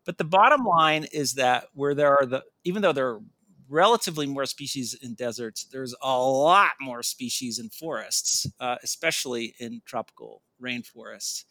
But 0.06 0.18
the 0.18 0.24
bottom 0.24 0.64
line 0.64 1.06
is 1.12 1.34
that 1.34 1.66
where 1.74 1.94
there 1.94 2.18
are 2.18 2.26
the, 2.26 2.44
even 2.64 2.82
though 2.82 2.94
there 2.94 3.10
are 3.10 3.22
relatively 3.68 4.26
more 4.26 4.46
species 4.46 4.94
in 5.02 5.16
deserts, 5.16 5.66
there's 5.66 5.96
a 6.02 6.18
lot 6.18 6.72
more 6.80 7.04
species 7.04 7.60
in 7.60 7.70
forests, 7.70 8.48
uh, 8.60 8.78
especially 8.84 9.56
in 9.60 9.82
tropical 9.86 10.44
rainforests 10.62 11.44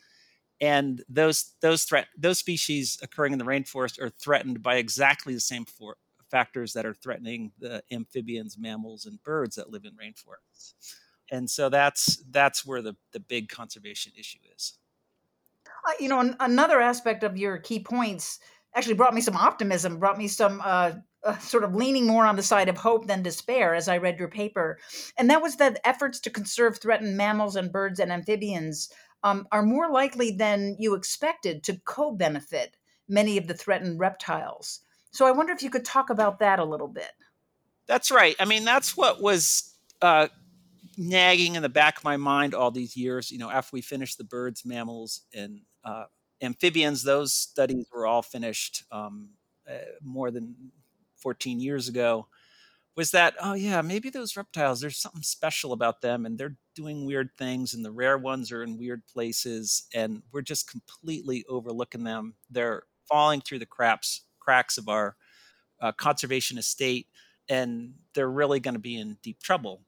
and 0.61 1.03
those 1.09 1.53
those 1.61 1.85
threat 1.85 2.07
those 2.17 2.39
species 2.39 2.99
occurring 3.03 3.33
in 3.33 3.39
the 3.39 3.45
rainforest 3.45 4.01
are 4.01 4.11
threatened 4.11 4.63
by 4.63 4.77
exactly 4.77 5.35
the 5.35 5.41
same 5.41 5.65
for, 5.65 5.97
factors 6.31 6.73
that 6.73 6.87
are 6.87 6.95
threatening 6.95 7.53
the 7.59 7.83
amphibians, 7.91 8.57
mammals, 8.59 9.07
and 9.07 9.23
birds 9.23 9.57
that 9.57 9.71
live 9.71 9.85
in 9.85 9.93
rainforests. 9.93 10.75
And 11.31 11.51
so 11.51 11.69
that's 11.69 12.23
that's 12.31 12.65
where 12.65 12.83
the 12.83 12.97
the 13.13 13.21
big 13.21 13.49
conservation 13.49 14.13
issue 14.19 14.39
is. 14.55 14.75
Uh, 15.87 15.93
you 16.01 16.09
know, 16.09 16.21
an, 16.21 16.37
another 16.41 16.81
aspect 16.81 17.23
of 17.23 17.37
your 17.37 17.59
key 17.59 17.81
points 17.81 18.41
actually 18.75 18.95
brought 18.95 19.15
me 19.15 19.21
some 19.21 19.37
optimism, 19.37 19.99
brought 19.99 20.19
me 20.19 20.29
some 20.29 20.61
uh, 20.65 20.93
uh, 21.25 21.39
sort 21.39 21.65
of 21.65 21.75
leaning 21.75 22.07
more 22.07 22.27
on 22.27 22.37
the 22.37 22.43
side 22.43 22.69
of 22.69 22.77
hope 22.77 23.07
than 23.07 23.23
despair 23.23 23.75
as 23.75 23.89
I 23.89 23.99
read 23.99 24.19
your 24.19 24.29
paper. 24.29 24.79
And 25.19 25.29
that 25.31 25.43
was 25.43 25.57
that 25.57 25.81
efforts 25.85 26.21
to 26.21 26.31
conserve 26.31 26.79
threatened 26.79 27.17
mammals 27.17 27.57
and 27.57 27.73
birds 27.73 27.99
and 27.99 28.13
amphibians 28.13 28.91
um, 29.27 29.49
are 29.51 29.63
more 29.63 29.91
likely 29.91 30.31
than 30.31 30.77
you 30.79 30.95
expected 30.95 31.65
to 31.65 31.81
co 31.85 32.13
benefit 32.13 32.77
many 33.09 33.37
of 33.37 33.49
the 33.49 33.55
threatened 33.55 33.99
reptiles. 33.99 34.81
So 35.11 35.27
I 35.27 35.33
wonder 35.33 35.53
if 35.53 35.63
you 35.63 35.71
could 35.71 35.85
talk 35.85 36.11
about 36.11 36.39
that 36.39 36.61
a 36.61 36.65
little 36.65 36.87
bit. 36.87 37.11
That's 37.87 38.13
right. 38.13 38.37
I 38.39 38.45
mean, 38.45 38.65
that's 38.65 38.97
what 38.97 39.21
was 39.21 39.75
uh, 40.01 40.29
nagging 40.97 41.57
in 41.57 41.63
the 41.63 41.69
back 41.69 41.99
of 41.99 42.05
my 42.05 42.17
mind 42.17 42.55
all 42.55 42.71
these 42.71 42.97
years. 42.97 43.33
You 43.33 43.39
know, 43.39 43.51
after 43.51 43.71
we 43.73 43.81
finished 43.81 44.17
the 44.17 44.25
birds, 44.25 44.65
mammals, 44.65 45.23
and 45.35 45.63
uh, 45.85 46.05
amphibians, 46.41 47.03
those 47.03 47.33
studies 47.33 47.87
were 47.93 48.07
all 48.07 48.23
finished 48.23 48.85
um, 48.93 49.31
uh, 49.69 49.79
more 50.03 50.31
than 50.31 50.55
14 51.17 51.59
years 51.59 51.89
ago 51.89 52.29
was 52.97 53.11
that 53.11 53.35
oh 53.43 53.55
yeah 53.55 53.83
maybe 53.83 54.11
those 54.11 54.37
reptiles 54.37 54.81
there's 54.81 54.99
something 54.99 55.23
special 55.23 55.73
about 55.73 56.01
them 56.01 56.27
and 56.27 56.39
they're 56.39 56.57
doing 56.75 57.07
weird 57.07 57.31
things 57.39 57.75
and 57.75 57.85
the 57.85 57.91
rare 57.91 58.19
ones 58.19 58.53
are 58.53 58.63
in 58.63 58.79
weird 58.79 59.03
places 59.07 59.85
and 59.95 60.23
we're 60.33 60.43
just 60.43 60.71
completely 60.71 61.45
overlooking 61.49 62.05
them. 62.05 62.35
They're 62.51 62.83
falling 63.09 63.41
through 63.41 63.61
the 63.61 63.67
cracks 63.67 64.23
cracks 64.41 64.79
of 64.79 64.89
our 64.89 65.17
uh, 65.81 65.93
conservation 65.93 66.59
estate 66.59 67.07
and 67.49 67.95
they're 68.15 68.31
really 68.31 68.61
going 68.61 68.75
to 68.75 68.81
be 68.81 68.97
in 68.99 69.19
deep 69.23 69.41
trouble. 69.43 69.83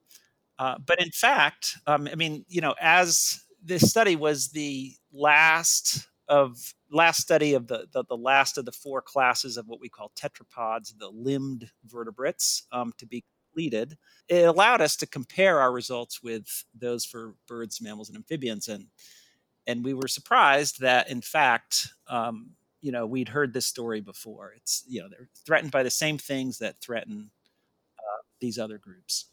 Uh, 0.58 0.76
but 0.86 1.00
in 1.00 1.10
fact 1.10 1.76
um, 1.86 2.08
i 2.12 2.16
mean 2.16 2.44
you 2.48 2.60
know 2.60 2.74
as 2.80 3.40
this 3.64 3.88
study 3.90 4.16
was 4.16 4.50
the 4.50 4.92
last 5.12 6.08
of 6.28 6.74
last 6.90 7.20
study 7.20 7.54
of 7.54 7.66
the, 7.66 7.86
the, 7.92 8.04
the 8.04 8.16
last 8.16 8.58
of 8.58 8.64
the 8.64 8.72
four 8.72 9.00
classes 9.00 9.56
of 9.56 9.66
what 9.66 9.80
we 9.80 9.88
call 9.88 10.12
tetrapods, 10.14 10.92
the 10.98 11.08
limbed 11.08 11.70
vertebrates, 11.84 12.64
um, 12.72 12.92
to 12.98 13.06
be 13.06 13.24
completed. 13.50 13.96
It 14.28 14.44
allowed 14.44 14.80
us 14.80 14.96
to 14.96 15.06
compare 15.06 15.60
our 15.60 15.72
results 15.72 16.22
with 16.22 16.64
those 16.74 17.04
for 17.04 17.34
birds, 17.46 17.80
mammals, 17.80 18.08
and 18.08 18.16
amphibians, 18.16 18.68
and 18.68 18.86
and 19.66 19.84
we 19.84 19.92
were 19.92 20.08
surprised 20.08 20.80
that 20.80 21.10
in 21.10 21.20
fact, 21.20 21.88
um, 22.08 22.52
you 22.80 22.90
know, 22.90 23.06
we'd 23.06 23.28
heard 23.28 23.52
this 23.52 23.66
story 23.66 24.00
before. 24.00 24.52
It's 24.56 24.84
you 24.88 25.00
know 25.00 25.08
they're 25.08 25.28
threatened 25.46 25.72
by 25.72 25.82
the 25.82 25.90
same 25.90 26.18
things 26.18 26.58
that 26.58 26.80
threaten 26.80 27.30
uh, 27.98 28.22
these 28.40 28.58
other 28.58 28.78
groups. 28.78 29.26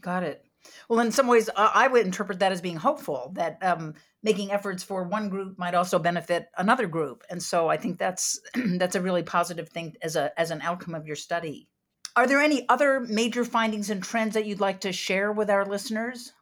Got 0.00 0.22
it. 0.22 0.44
Well, 0.88 1.00
in 1.00 1.12
some 1.12 1.26
ways, 1.26 1.48
I 1.56 1.88
would 1.88 2.04
interpret 2.04 2.40
that 2.40 2.52
as 2.52 2.60
being 2.60 2.76
hopeful 2.76 3.32
that 3.34 3.58
um, 3.62 3.94
making 4.22 4.52
efforts 4.52 4.82
for 4.82 5.04
one 5.04 5.28
group 5.28 5.58
might 5.58 5.74
also 5.74 5.98
benefit 5.98 6.48
another 6.56 6.86
group, 6.86 7.24
and 7.30 7.42
so 7.42 7.68
I 7.68 7.76
think 7.76 7.98
that's 7.98 8.40
that's 8.54 8.96
a 8.96 9.00
really 9.00 9.22
positive 9.22 9.68
thing 9.68 9.94
as 10.02 10.16
a 10.16 10.38
as 10.38 10.50
an 10.50 10.60
outcome 10.62 10.94
of 10.94 11.06
your 11.06 11.16
study. 11.16 11.68
Are 12.16 12.26
there 12.26 12.40
any 12.40 12.68
other 12.68 13.00
major 13.00 13.44
findings 13.44 13.88
and 13.88 14.02
trends 14.02 14.34
that 14.34 14.44
you'd 14.44 14.60
like 14.60 14.80
to 14.80 14.92
share 14.92 15.32
with 15.32 15.48
our 15.48 15.64
listeners? 15.64 16.32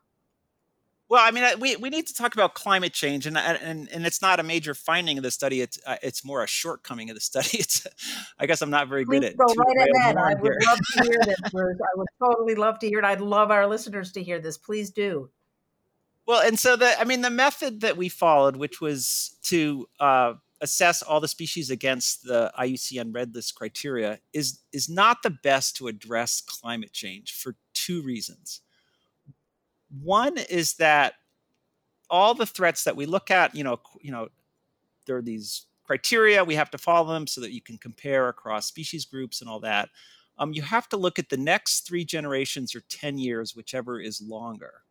Well, 1.10 1.22
I 1.24 1.30
mean, 1.30 1.58
we, 1.58 1.74
we 1.76 1.88
need 1.88 2.06
to 2.08 2.14
talk 2.14 2.34
about 2.34 2.54
climate 2.54 2.92
change, 2.92 3.26
and 3.26 3.38
and 3.38 3.88
and 3.90 4.06
it's 4.06 4.20
not 4.20 4.40
a 4.40 4.42
major 4.42 4.74
finding 4.74 5.16
of 5.16 5.24
the 5.24 5.30
study. 5.30 5.62
It's 5.62 5.78
uh, 5.86 5.96
it's 6.02 6.22
more 6.22 6.44
a 6.44 6.46
shortcoming 6.46 7.08
of 7.08 7.16
the 7.16 7.20
study. 7.32 7.58
It's, 7.58 7.86
I 8.38 8.46
guess 8.46 8.60
I'm 8.60 8.70
not 8.70 8.88
very 8.88 9.06
Please 9.06 9.20
good 9.20 9.24
at. 9.24 9.36
Go 9.38 9.54
right 9.54 9.88
ahead. 9.96 10.16
I 10.18 10.34
would 10.34 10.52
here. 10.52 10.58
love 10.66 10.78
to 10.78 11.04
hear 11.04 11.18
this, 11.24 11.40
Bruce. 11.52 11.78
I 11.80 11.96
would 11.98 12.08
totally 12.22 12.54
love 12.54 12.78
to 12.80 12.88
hear 12.88 12.98
it. 12.98 13.04
I'd 13.06 13.22
love 13.22 13.50
our 13.50 13.66
listeners 13.66 14.12
to 14.12 14.22
hear 14.22 14.38
this. 14.38 14.58
Please 14.58 14.90
do. 14.90 15.30
Well, 16.26 16.46
and 16.46 16.58
so 16.58 16.76
the 16.76 17.00
I 17.00 17.04
mean 17.04 17.22
the 17.22 17.30
method 17.30 17.80
that 17.80 17.96
we 17.96 18.10
followed, 18.10 18.56
which 18.56 18.82
was 18.82 19.36
to 19.44 19.88
uh, 19.98 20.34
assess 20.60 21.00
all 21.00 21.20
the 21.20 21.28
species 21.28 21.70
against 21.70 22.24
the 22.24 22.52
IUCN 22.58 23.14
Red 23.14 23.34
List 23.34 23.54
criteria, 23.54 24.20
is 24.34 24.60
is 24.74 24.90
not 24.90 25.22
the 25.22 25.30
best 25.30 25.74
to 25.76 25.88
address 25.88 26.42
climate 26.42 26.92
change 26.92 27.32
for 27.32 27.56
two 27.72 28.02
reasons. 28.02 28.60
One 29.90 30.38
is 30.38 30.74
that 30.74 31.14
all 32.10 32.34
the 32.34 32.46
threats 32.46 32.84
that 32.84 32.96
we 32.96 33.06
look 33.06 33.30
at, 33.30 33.54
you 33.54 33.64
know, 33.64 33.80
you 34.00 34.10
know, 34.12 34.28
there 35.06 35.16
are 35.16 35.22
these 35.22 35.66
criteria 35.84 36.44
we 36.44 36.54
have 36.54 36.70
to 36.70 36.78
follow 36.78 37.12
them 37.12 37.26
so 37.26 37.40
that 37.40 37.52
you 37.52 37.62
can 37.62 37.78
compare 37.78 38.28
across 38.28 38.66
species 38.66 39.04
groups 39.04 39.40
and 39.40 39.50
all 39.50 39.60
that. 39.60 39.88
Um, 40.38 40.52
you 40.52 40.62
have 40.62 40.88
to 40.90 40.96
look 40.96 41.18
at 41.18 41.30
the 41.30 41.36
next 41.36 41.86
three 41.86 42.04
generations 42.04 42.74
or 42.74 42.80
10 42.88 43.18
years, 43.18 43.56
whichever 43.56 44.00
is 44.00 44.20
longer. 44.20 44.82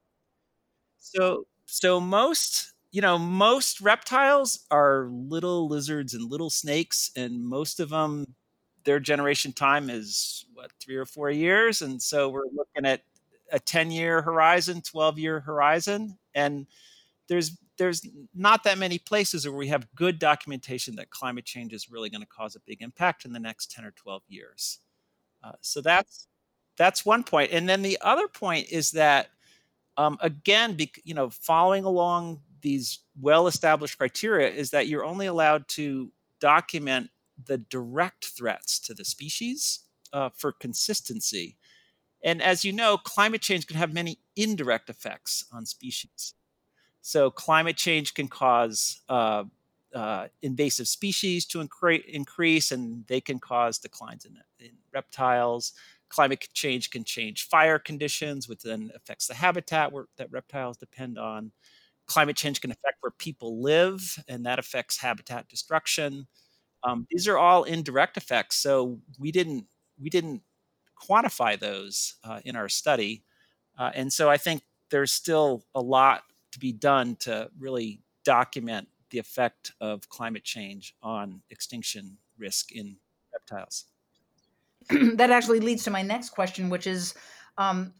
So, 1.00 1.48
so 1.66 2.00
most, 2.00 2.74
you 2.92 3.02
know, 3.02 3.18
most 3.18 3.82
reptiles 3.82 4.66
are 4.72 5.08
little 5.12 5.68
lizards 5.68 6.14
and 6.14 6.30
little 6.30 6.50
snakes, 6.50 7.12
and 7.16 7.44
most 7.46 7.80
of 7.80 7.90
them, 7.90 8.36
their 8.84 9.00
generation 9.00 9.52
time 9.54 9.90
is 9.90 10.46
what 10.54 10.72
three 10.80 10.96
or 10.96 11.06
four 11.06 11.30
years, 11.30 11.82
and 11.82 12.02
so 12.02 12.30
we're 12.30 12.46
looking 12.54 12.86
at 12.86 13.02
a 13.52 13.60
10 13.60 13.92
year 13.92 14.22
horizon, 14.22 14.82
12 14.82 15.20
year 15.20 15.40
horizon. 15.40 16.18
And 16.34 16.68
there's 17.28 17.58
there's 17.78 18.08
not 18.34 18.64
that 18.64 18.78
many 18.78 18.98
places 18.98 19.46
where 19.46 19.56
we 19.56 19.68
have 19.68 19.94
good 19.94 20.18
documentation 20.18 20.96
that 20.96 21.12
climate 21.12 21.46
change 21.46 21.74
is 21.74 21.92
really 21.92 22.10
going 22.10 22.22
to 22.22 22.28
cause 22.28 22.56
a 22.56 22.60
big 22.66 22.82
impact 22.82 23.24
in 23.24 23.34
the 23.34 23.40
next 23.40 23.72
10 23.72 23.86
or 23.86 23.92
12 23.92 24.24
years. 24.28 24.80
Uh, 25.44 25.52
so 25.62 25.82
that's 25.82 26.28
that's 26.78 27.06
one 27.06 27.24
point. 27.24 27.52
And 27.52 27.68
then 27.68 27.82
the 27.82 27.98
other 28.02 28.28
point 28.28 28.72
is 28.72 28.92
that 28.92 29.30
um, 29.98 30.18
again, 30.22 30.76
be, 30.76 30.92
you 31.04 31.14
know, 31.14 31.30
following 31.30 31.84
along 31.84 32.42
these 32.62 33.00
well-established 33.20 33.98
criteria 33.98 34.50
is 34.50 34.70
that 34.72 34.88
you're 34.88 35.06
only 35.06 35.26
allowed 35.26 35.68
to 35.70 36.12
document 36.40 37.10
the 37.46 37.58
direct 37.58 38.26
threats 38.26 38.80
to 38.80 38.94
the 38.94 39.06
species 39.06 39.82
uh, 40.14 40.30
for 40.36 40.52
consistency. 40.52 41.58
And 42.28 42.42
as 42.42 42.66
you 42.66 42.74
know, 42.74 42.98
climate 42.98 43.42
change 43.42 43.68
can 43.68 43.78
have 43.78 43.94
many 43.94 44.20
indirect 44.36 44.90
effects 44.90 45.46
on 45.54 45.66
species. 45.66 46.34
So, 47.02 47.32
climate 47.32 47.78
change 47.78 48.14
can 48.16 48.28
cause 48.28 49.00
uh, 49.08 49.46
uh, 49.96 50.28
invasive 50.42 50.90
species 50.90 51.46
to 51.46 51.66
incre- 51.66 52.04
increase, 52.04 52.74
and 52.74 53.08
they 53.08 53.22
can 53.22 53.40
cause 53.40 53.80
declines 53.80 54.26
in, 54.26 54.36
in, 54.60 54.72
reptiles. 54.94 55.72
Climate 56.10 56.46
change 56.54 56.90
can 56.90 57.06
change 57.06 57.48
fire 57.48 57.80
conditions, 57.80 58.50
which 58.50 58.62
then 58.62 58.92
affects 58.94 59.28
the 59.28 59.34
habitat 59.34 59.94
where, 59.94 60.08
that 60.18 60.30
reptiles 60.30 60.76
depend 60.76 61.18
on. 61.18 61.54
Climate 62.08 62.36
change 62.36 62.60
can 62.60 62.72
affect 62.72 62.98
where 63.00 63.12
people 63.12 63.62
live, 63.62 64.22
and 64.28 64.46
that 64.46 64.60
affects 64.60 64.98
habitat 64.98 65.48
destruction. 65.48 66.28
Um, 66.84 67.08
these 67.10 67.26
are 67.26 67.38
all 67.38 67.64
indirect 67.64 68.18
effects. 68.18 68.58
So 68.58 69.00
we 69.18 69.32
didn't 69.32 69.66
we 69.98 70.10
didn't 70.10 70.42
quantify 71.08 71.60
those 71.60 72.16
uh, 72.24 72.40
in 72.46 72.56
our 72.56 72.70
study. 72.70 73.24
Uh, 73.78 73.92
and 73.94 74.12
so 74.12 74.30
I 74.30 74.38
think 74.38 74.64
there's 74.90 75.12
still 75.12 75.64
a 75.76 75.82
lot 75.82 76.24
to 76.52 76.60
be 76.60 76.72
done 76.72 77.16
to 77.22 77.50
really 77.60 78.02
document 78.24 78.88
the 79.10 79.20
effect 79.20 79.72
of 79.80 80.10
climate 80.10 80.44
change 80.44 80.94
on 81.02 81.42
extinction 81.50 82.18
risk 82.38 82.72
in 82.72 82.98
reptiles. 83.34 83.86
that 84.90 85.32
actually 85.32 85.60
leads 85.60 85.84
to 85.84 85.92
my 85.92 86.02
next 86.02 86.30
question, 86.30 86.70
which 86.70 86.88
is 86.88 87.14
um, 87.58 87.94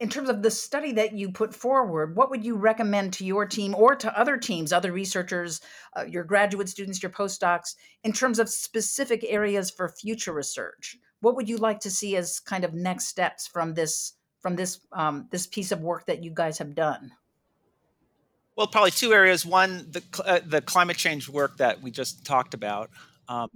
in 0.00 0.08
terms 0.08 0.28
of 0.28 0.42
the 0.42 0.50
study 0.50 0.92
that 0.92 1.12
you 1.12 1.30
put 1.30 1.54
forward, 1.54 2.16
what 2.16 2.28
would 2.30 2.44
you 2.44 2.56
recommend 2.56 3.12
to 3.12 3.24
your 3.24 3.46
team 3.46 3.74
or 3.74 3.94
to 3.94 4.18
other 4.18 4.36
teams, 4.36 4.72
other 4.72 4.90
researchers, 4.90 5.60
uh, 5.96 6.04
your 6.04 6.24
graduate 6.24 6.68
students, 6.68 7.02
your 7.02 7.12
postdocs, 7.12 7.76
in 8.02 8.12
terms 8.12 8.38
of 8.38 8.48
specific 8.48 9.24
areas 9.28 9.70
for 9.70 9.88
future 9.88 10.32
research? 10.32 10.96
What 11.22 11.36
would 11.36 11.48
you 11.48 11.56
like 11.56 11.80
to 11.80 11.90
see 11.90 12.16
as 12.16 12.40
kind 12.40 12.64
of 12.64 12.74
next 12.74 13.06
steps 13.06 13.46
from 13.46 13.74
this 13.74 14.14
from 14.40 14.56
this 14.56 14.80
um, 14.92 15.28
this 15.30 15.46
piece 15.46 15.72
of 15.72 15.80
work 15.80 16.06
that 16.06 16.22
you 16.22 16.32
guys 16.34 16.58
have 16.58 16.74
done? 16.74 17.12
Well, 18.56 18.66
probably 18.66 18.90
two 18.90 19.12
areas. 19.12 19.46
One, 19.46 19.86
the 19.90 20.02
uh, 20.24 20.40
the 20.44 20.60
climate 20.60 20.96
change 20.96 21.28
work 21.28 21.56
that 21.58 21.80
we 21.80 21.90
just 21.90 22.26
talked 22.26 22.54
about. 22.54 22.90
Um, 23.28 23.48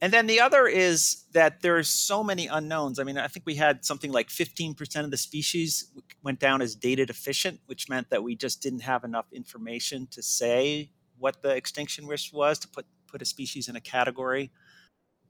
and 0.00 0.12
then 0.12 0.26
the 0.26 0.40
other 0.40 0.66
is 0.66 1.24
that 1.32 1.60
there's 1.60 1.88
so 1.88 2.24
many 2.24 2.46
unknowns. 2.46 2.98
I 2.98 3.04
mean, 3.04 3.18
I 3.18 3.26
think 3.26 3.44
we 3.44 3.56
had 3.56 3.84
something 3.84 4.12
like 4.12 4.28
15% 4.28 5.04
of 5.04 5.10
the 5.10 5.16
species 5.16 5.90
went 6.22 6.38
down 6.38 6.62
as 6.62 6.76
data 6.76 7.04
deficient, 7.04 7.60
which 7.66 7.88
meant 7.88 8.08
that 8.10 8.22
we 8.22 8.36
just 8.36 8.62
didn't 8.62 8.80
have 8.80 9.02
enough 9.02 9.26
information 9.32 10.06
to 10.12 10.22
say 10.22 10.90
what 11.18 11.42
the 11.42 11.50
extinction 11.50 12.06
risk 12.06 12.32
was 12.32 12.58
to 12.60 12.68
put 12.68 12.86
put 13.08 13.22
a 13.22 13.24
species 13.24 13.68
in 13.68 13.76
a 13.76 13.80
category. 13.80 14.50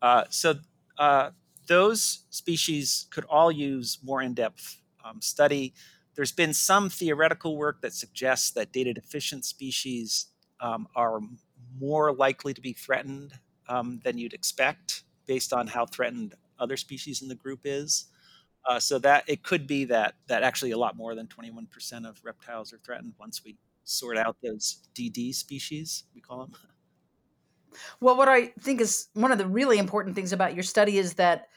Uh, 0.02 0.24
so 0.28 0.54
uh, 0.98 1.30
those 1.68 2.24
species 2.30 3.06
could 3.10 3.24
all 3.26 3.52
use 3.52 3.98
more 4.02 4.22
in-depth 4.22 4.80
um, 5.04 5.20
study. 5.20 5.74
There's 6.14 6.32
been 6.32 6.52
some 6.52 6.90
theoretical 6.90 7.56
work 7.56 7.80
that 7.82 7.92
suggests 7.92 8.50
that 8.52 8.72
data 8.72 8.92
deficient 8.92 9.44
species 9.44 10.26
um, 10.60 10.88
are 10.96 11.20
more 11.78 12.12
likely 12.12 12.52
to 12.54 12.60
be 12.60 12.72
threatened 12.72 13.34
um, 13.68 14.00
than 14.02 14.18
you'd 14.18 14.34
expect 14.34 15.04
based 15.26 15.52
on 15.52 15.66
how 15.68 15.86
threatened 15.86 16.34
other 16.58 16.76
species 16.76 17.22
in 17.22 17.28
the 17.28 17.34
group 17.34 17.60
is. 17.64 18.06
Uh, 18.68 18.80
so 18.80 18.98
that 18.98 19.24
it 19.28 19.42
could 19.42 19.66
be 19.66 19.84
that 19.84 20.14
that 20.26 20.42
actually 20.42 20.72
a 20.72 20.76
lot 20.76 20.96
more 20.96 21.14
than 21.14 21.26
21% 21.26 22.06
of 22.06 22.18
reptiles 22.24 22.72
are 22.72 22.78
threatened 22.78 23.14
once 23.18 23.42
we 23.44 23.56
sort 23.84 24.18
out 24.18 24.36
those 24.42 24.88
DD 24.94 25.34
species, 25.34 26.04
we 26.14 26.20
call 26.20 26.40
them. 26.40 26.52
Well, 28.00 28.16
what 28.16 28.28
I 28.28 28.48
think 28.60 28.80
is 28.80 29.08
one 29.14 29.32
of 29.32 29.38
the 29.38 29.46
really 29.46 29.78
important 29.78 30.14
things 30.14 30.32
about 30.32 30.54
your 30.54 30.62
study 30.62 30.98
is 30.98 31.14
that, 31.14 31.48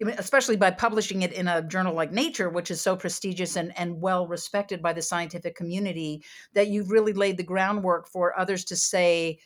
especially 0.00 0.56
by 0.56 0.70
publishing 0.70 1.22
it 1.22 1.32
in 1.32 1.48
a 1.48 1.62
journal 1.62 1.94
like 1.94 2.12
Nature, 2.12 2.50
which 2.50 2.70
is 2.70 2.80
so 2.80 2.94
prestigious 2.96 3.56
and, 3.56 3.76
and 3.78 4.00
well 4.00 4.26
respected 4.26 4.80
by 4.80 4.92
the 4.92 5.02
scientific 5.02 5.56
community, 5.56 6.22
that 6.54 6.68
you've 6.68 6.90
really 6.90 7.12
laid 7.12 7.36
the 7.36 7.42
groundwork 7.42 8.08
for 8.08 8.38
others 8.38 8.64
to 8.66 8.76
say, 8.76 9.38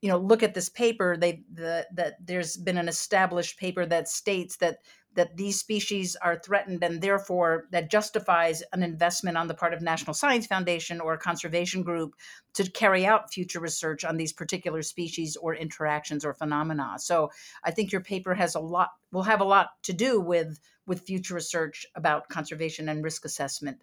you 0.00 0.08
know 0.08 0.18
look 0.18 0.42
at 0.42 0.54
this 0.54 0.68
paper. 0.68 1.16
They 1.16 1.42
the, 1.52 1.86
that 1.94 2.14
there's 2.24 2.56
been 2.56 2.78
an 2.78 2.88
established 2.88 3.58
paper 3.58 3.86
that 3.86 4.08
states 4.08 4.56
that 4.56 4.78
that 5.14 5.36
these 5.36 5.58
species 5.58 6.16
are 6.16 6.38
threatened 6.38 6.82
and 6.82 7.00
therefore 7.00 7.66
that 7.72 7.90
justifies 7.90 8.62
an 8.72 8.82
investment 8.82 9.36
on 9.36 9.48
the 9.48 9.54
part 9.54 9.74
of 9.74 9.82
national 9.82 10.14
science 10.14 10.46
foundation 10.46 11.00
or 11.00 11.14
a 11.14 11.18
conservation 11.18 11.82
group 11.82 12.14
to 12.54 12.70
carry 12.70 13.04
out 13.04 13.32
future 13.32 13.60
research 13.60 14.04
on 14.04 14.16
these 14.16 14.32
particular 14.32 14.82
species 14.82 15.36
or 15.36 15.54
interactions 15.54 16.24
or 16.24 16.34
phenomena. 16.34 16.94
So 16.98 17.30
i 17.64 17.70
think 17.70 17.92
your 17.92 18.00
paper 18.00 18.34
has 18.34 18.54
a 18.54 18.60
lot 18.60 18.90
will 19.12 19.22
have 19.22 19.40
a 19.40 19.44
lot 19.44 19.68
to 19.82 19.92
do 19.92 20.20
with 20.20 20.60
with 20.86 21.02
future 21.02 21.34
research 21.34 21.86
about 21.94 22.28
conservation 22.28 22.88
and 22.88 23.04
risk 23.04 23.24
assessment. 23.24 23.78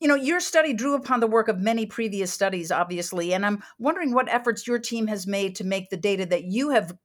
You 0.00 0.06
know, 0.06 0.14
your 0.14 0.38
study 0.38 0.74
drew 0.74 0.94
upon 0.94 1.20
the 1.20 1.26
work 1.26 1.48
of 1.48 1.58
many 1.58 1.84
previous 1.84 2.32
studies, 2.32 2.70
obviously, 2.70 3.34
and 3.34 3.44
I'm 3.44 3.64
wondering 3.78 4.14
what 4.14 4.28
efforts 4.28 4.66
your 4.66 4.78
team 4.78 5.08
has 5.08 5.26
made 5.26 5.56
to 5.56 5.64
make 5.64 5.90
the 5.90 5.96
data 5.96 6.24
that 6.26 6.44
you 6.44 6.70
have 6.70 6.96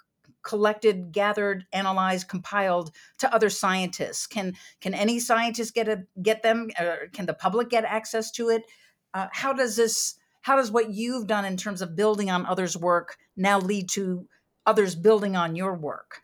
collected, 0.44 1.12
gathered, 1.12 1.66
analyzed, 1.74 2.28
compiled 2.28 2.92
to 3.20 3.34
other 3.34 3.50
scientists. 3.50 4.28
Can 4.28 4.56
can 4.82 4.94
any 4.94 5.20
scientist 5.20 5.74
get 5.74 5.88
a 5.88 6.04
get 6.22 6.44
them? 6.44 6.70
Or 6.80 7.08
can 7.14 7.26
the 7.26 7.34
public 7.34 7.70
get 7.70 7.86
access 7.86 8.32
to 8.32 8.50
it? 8.50 8.64
Uh, 9.14 9.28
how 9.32 9.54
does 9.54 9.76
this? 9.76 10.16
How 10.42 10.58
does 10.58 10.72
what 10.72 10.92
you've 10.92 11.28
done 11.28 11.46
in 11.46 11.56
terms 11.56 11.82
of 11.82 11.96
building 11.96 12.30
on 12.30 12.46
others' 12.46 12.76
work 12.76 13.18
now 13.38 13.60
lead 13.60 13.90
to 13.90 14.28
others 14.66 14.96
building 14.96 15.36
on 15.36 15.56
your 15.56 15.74
work? 15.74 16.24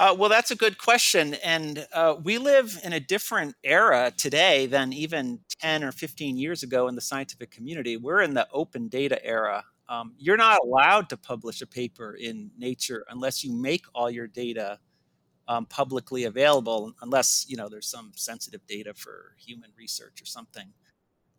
Uh, 0.00 0.14
well, 0.16 0.28
that's 0.28 0.52
a 0.52 0.56
good 0.56 0.78
question. 0.78 1.34
And 1.34 1.86
uh, 1.92 2.14
we 2.22 2.38
live 2.38 2.78
in 2.84 2.92
a 2.92 3.00
different 3.00 3.56
era 3.64 4.12
today 4.16 4.66
than 4.66 4.92
even 4.92 5.40
10 5.60 5.82
or 5.82 5.90
15 5.90 6.36
years 6.36 6.62
ago 6.62 6.86
in 6.86 6.94
the 6.94 7.00
scientific 7.00 7.50
community. 7.50 7.96
We're 7.96 8.20
in 8.20 8.34
the 8.34 8.46
open 8.52 8.86
data 8.86 9.24
era. 9.24 9.64
Um, 9.88 10.14
you're 10.18 10.36
not 10.36 10.58
allowed 10.62 11.08
to 11.10 11.16
publish 11.16 11.62
a 11.62 11.66
paper 11.66 12.14
in 12.14 12.50
Nature 12.58 13.04
unless 13.08 13.42
you 13.42 13.52
make 13.52 13.86
all 13.94 14.10
your 14.10 14.26
data 14.26 14.78
um, 15.48 15.64
publicly 15.64 16.24
available, 16.24 16.92
unless 17.00 17.46
you 17.48 17.56
know 17.56 17.68
there's 17.68 17.88
some 17.88 18.12
sensitive 18.14 18.66
data 18.66 18.92
for 18.94 19.34
human 19.38 19.70
research 19.76 20.20
or 20.20 20.26
something. 20.26 20.68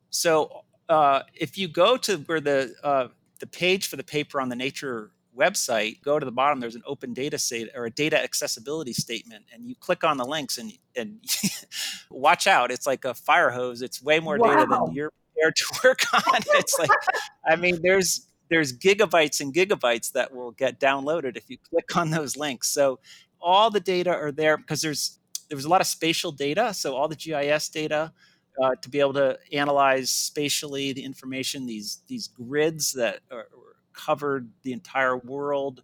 So 0.09 0.63
uh, 0.89 1.21
if 1.35 1.57
you 1.57 1.67
go 1.67 1.95
to 1.97 2.17
where 2.17 2.41
the 2.41 2.73
uh, 2.83 3.07
the 3.39 3.47
page 3.47 3.87
for 3.87 3.95
the 3.95 4.03
paper 4.03 4.41
on 4.41 4.49
the 4.49 4.55
Nature 4.55 5.11
website, 5.37 6.01
go 6.01 6.19
to 6.19 6.25
the 6.25 6.31
bottom. 6.31 6.59
There's 6.59 6.75
an 6.75 6.83
open 6.85 7.13
data 7.13 7.37
state 7.37 7.69
or 7.75 7.85
a 7.85 7.91
data 7.91 8.21
accessibility 8.21 8.93
statement, 8.93 9.45
and 9.53 9.67
you 9.67 9.75
click 9.75 10.03
on 10.03 10.17
the 10.17 10.25
links 10.25 10.57
and 10.57 10.73
and 10.95 11.19
watch 12.09 12.47
out. 12.47 12.71
It's 12.71 12.87
like 12.87 13.05
a 13.05 13.13
fire 13.13 13.51
hose. 13.51 13.83
It's 13.83 14.01
way 14.01 14.19
more 14.19 14.37
wow. 14.37 14.55
data 14.55 14.67
than 14.69 14.93
you're 14.93 15.11
prepared 15.35 15.55
to 15.55 15.65
work 15.83 16.13
on. 16.13 16.41
It's 16.59 16.77
like, 16.79 16.89
I 17.45 17.55
mean, 17.55 17.79
there's 17.81 18.27
there's 18.49 18.77
gigabytes 18.77 19.41
and 19.41 19.53
gigabytes 19.53 20.11
that 20.13 20.33
will 20.33 20.51
get 20.51 20.79
downloaded 20.79 21.37
if 21.37 21.49
you 21.49 21.57
click 21.69 21.95
on 21.95 22.09
those 22.09 22.35
links. 22.35 22.69
So 22.69 22.99
all 23.41 23.69
the 23.69 23.79
data 23.79 24.11
are 24.11 24.31
there 24.31 24.57
because 24.57 24.81
there's 24.81 25.19
there 25.49 25.55
was 25.55 25.65
a 25.65 25.69
lot 25.69 25.81
of 25.81 25.87
spatial 25.87 26.31
data. 26.31 26.73
So 26.73 26.95
all 26.95 27.07
the 27.07 27.15
GIS 27.15 27.69
data. 27.69 28.13
Uh, 28.61 28.75
to 28.81 28.89
be 28.89 28.99
able 28.99 29.13
to 29.13 29.37
analyze 29.53 30.11
spatially 30.11 30.91
the 30.91 31.01
information, 31.01 31.65
these 31.65 31.99
these 32.07 32.27
grids 32.27 32.91
that 32.91 33.21
are, 33.31 33.47
covered 33.93 34.49
the 34.63 34.73
entire 34.73 35.17
world 35.17 35.81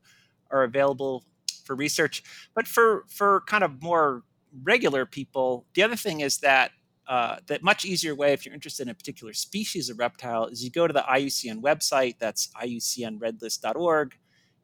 are 0.52 0.64
available 0.64 1.24
for 1.64 1.76
research. 1.76 2.24
But 2.54 2.68
for 2.68 3.06
for 3.08 3.44
kind 3.48 3.64
of 3.64 3.82
more 3.82 4.24
regular 4.64 5.06
people, 5.06 5.66
the 5.74 5.84
other 5.84 5.96
thing 5.96 6.22
is 6.22 6.40
that 6.40 6.72
uh, 7.08 7.38
that 7.48 7.62
much 7.62 7.86
easier 7.86 8.16
way 8.16 8.34
if 8.34 8.46
you're 8.46 8.54
interested 8.54 8.84
in 8.84 8.90
a 8.90 8.94
particular 8.94 9.34
species 9.34 9.90
of 9.90 10.00
reptile 10.00 10.46
is 10.48 10.64
you 10.64 10.72
go 10.72 10.88
to 10.88 10.94
the 10.94 11.04
IUCN 11.08 11.62
website. 11.62 12.16
That's 12.20 12.48
iucnredlist.org. 12.62 14.16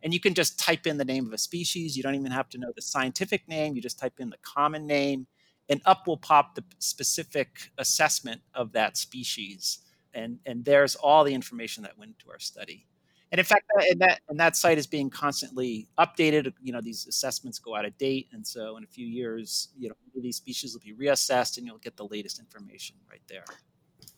And 0.04 0.14
you 0.14 0.20
can 0.20 0.34
just 0.34 0.60
type 0.60 0.88
in 0.88 0.98
the 0.98 1.06
name 1.06 1.28
of 1.28 1.34
a 1.34 1.38
species. 1.38 1.96
You 1.96 2.02
don't 2.02 2.16
even 2.16 2.32
have 2.32 2.50
to 2.50 2.58
know 2.58 2.72
the 2.76 2.82
scientific 2.82 3.48
name. 3.48 3.76
You 3.76 3.82
just 3.82 4.00
type 4.00 4.20
in 4.20 4.32
the 4.32 4.38
common 4.42 4.88
name, 4.88 5.28
and 5.70 5.80
up 5.86 6.08
will 6.08 6.18
pop 6.18 6.56
the 6.56 6.64
specific 6.80 7.70
assessment 7.78 8.42
of 8.56 8.72
that 8.72 8.98
species. 8.98 9.80
And, 10.14 10.40
and 10.46 10.66
there's 10.66 10.96
all 10.96 11.24
the 11.24 11.36
information 11.36 11.84
that 11.84 11.98
went 11.98 12.16
into 12.18 12.32
our 12.32 12.40
study. 12.40 12.88
And 13.32 13.40
in 13.40 13.46
fact, 13.46 13.64
and 13.90 14.02
that 14.02 14.20
and 14.28 14.40
that 14.40 14.58
site 14.58 14.78
is 14.78 14.88
being 14.88 15.10
constantly 15.10 15.88
updated. 15.98 16.54
You 16.62 16.74
know, 16.74 16.82
these 16.82 17.08
assessments 17.08 17.60
go 17.60 17.76
out 17.76 17.86
of 17.86 17.98
date, 17.98 18.28
and 18.34 18.46
so 18.46 18.76
in 18.76 18.84
a 18.84 18.88
few 18.88 19.08
years, 19.08 19.70
you 19.78 19.88
know, 19.88 19.96
these 20.16 20.36
species 20.36 20.74
will 20.74 20.82
be 20.82 20.94
reassessed, 20.94 21.58
and 21.58 21.66
you'll 21.66 21.78
get 21.78 21.96
the 21.96 22.08
latest 22.08 22.40
information 22.40 22.98
right 23.10 23.22
there. 23.30 23.46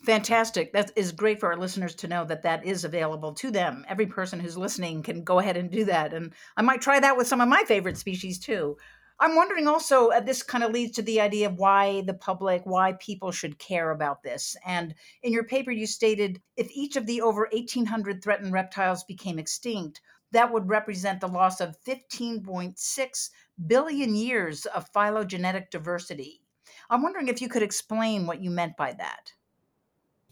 Fantastic. 0.03 0.73
That 0.73 0.91
is 0.95 1.11
great 1.11 1.39
for 1.39 1.51
our 1.51 1.57
listeners 1.57 1.95
to 1.95 2.07
know 2.07 2.25
that 2.25 2.41
that 2.41 2.65
is 2.65 2.83
available 2.83 3.33
to 3.35 3.51
them. 3.51 3.85
Every 3.87 4.07
person 4.07 4.39
who's 4.39 4.57
listening 4.57 5.03
can 5.03 5.23
go 5.23 5.39
ahead 5.39 5.57
and 5.57 5.69
do 5.69 5.85
that, 5.85 6.13
and 6.13 6.33
I 6.57 6.63
might 6.63 6.81
try 6.81 6.99
that 6.99 7.15
with 7.15 7.27
some 7.27 7.39
of 7.39 7.47
my 7.47 7.63
favorite 7.67 7.97
species 7.97 8.39
too. 8.39 8.77
I'm 9.19 9.35
wondering 9.35 9.67
also, 9.67 10.09
uh, 10.09 10.19
this 10.19 10.43
kind 10.43 10.63
of 10.63 10.71
leads 10.71 10.93
to 10.93 11.01
the 11.01 11.21
idea 11.21 11.47
of 11.47 11.57
why 11.57 12.01
the 12.01 12.13
public, 12.13 12.63
why 12.65 12.93
people 12.93 13.31
should 13.31 13.59
care 13.59 13.91
about 13.91 14.23
this. 14.23 14.57
And 14.65 14.95
in 15.21 15.31
your 15.31 15.43
paper, 15.43 15.71
you 15.71 15.87
stated 15.87 16.41
if 16.57 16.69
each 16.71 16.95
of 16.95 17.05
the 17.05 17.21
over 17.21 17.47
1,800 17.51 18.23
threatened 18.23 18.53
reptiles 18.53 19.03
became 19.03 19.39
extinct, 19.39 20.01
that 20.31 20.51
would 20.51 20.67
represent 20.67 21.21
the 21.21 21.27
loss 21.27 21.61
of 21.61 21.77
15.6 21.85 23.29
billion 23.67 24.15
years 24.15 24.65
of 24.65 24.89
phylogenetic 24.89 25.69
diversity. 25.69 26.41
I'm 26.89 27.03
wondering 27.03 27.27
if 27.27 27.41
you 27.41 27.49
could 27.49 27.63
explain 27.63 28.25
what 28.25 28.41
you 28.41 28.49
meant 28.49 28.75
by 28.75 28.93
that. 28.93 29.31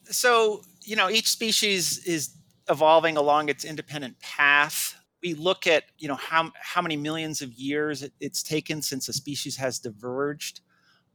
So, 0.06 0.64
you 0.82 0.96
know, 0.96 1.10
each 1.10 1.30
species 1.30 2.06
is 2.06 2.36
evolving 2.68 3.16
along 3.16 3.50
its 3.50 3.64
independent 3.64 4.20
path 4.20 4.96
we 5.24 5.34
look 5.34 5.68
at 5.68 5.84
you 5.98 6.08
know 6.08 6.16
how 6.16 6.52
how 6.60 6.82
many 6.82 6.98
millions 6.98 7.42
of 7.42 7.54
years 7.54 8.04
it, 8.04 8.14
it's 8.20 8.44
taken 8.44 8.82
since 8.82 9.08
a 9.10 9.14
species 9.14 9.58
has 9.58 9.80
diverged, 9.80 10.62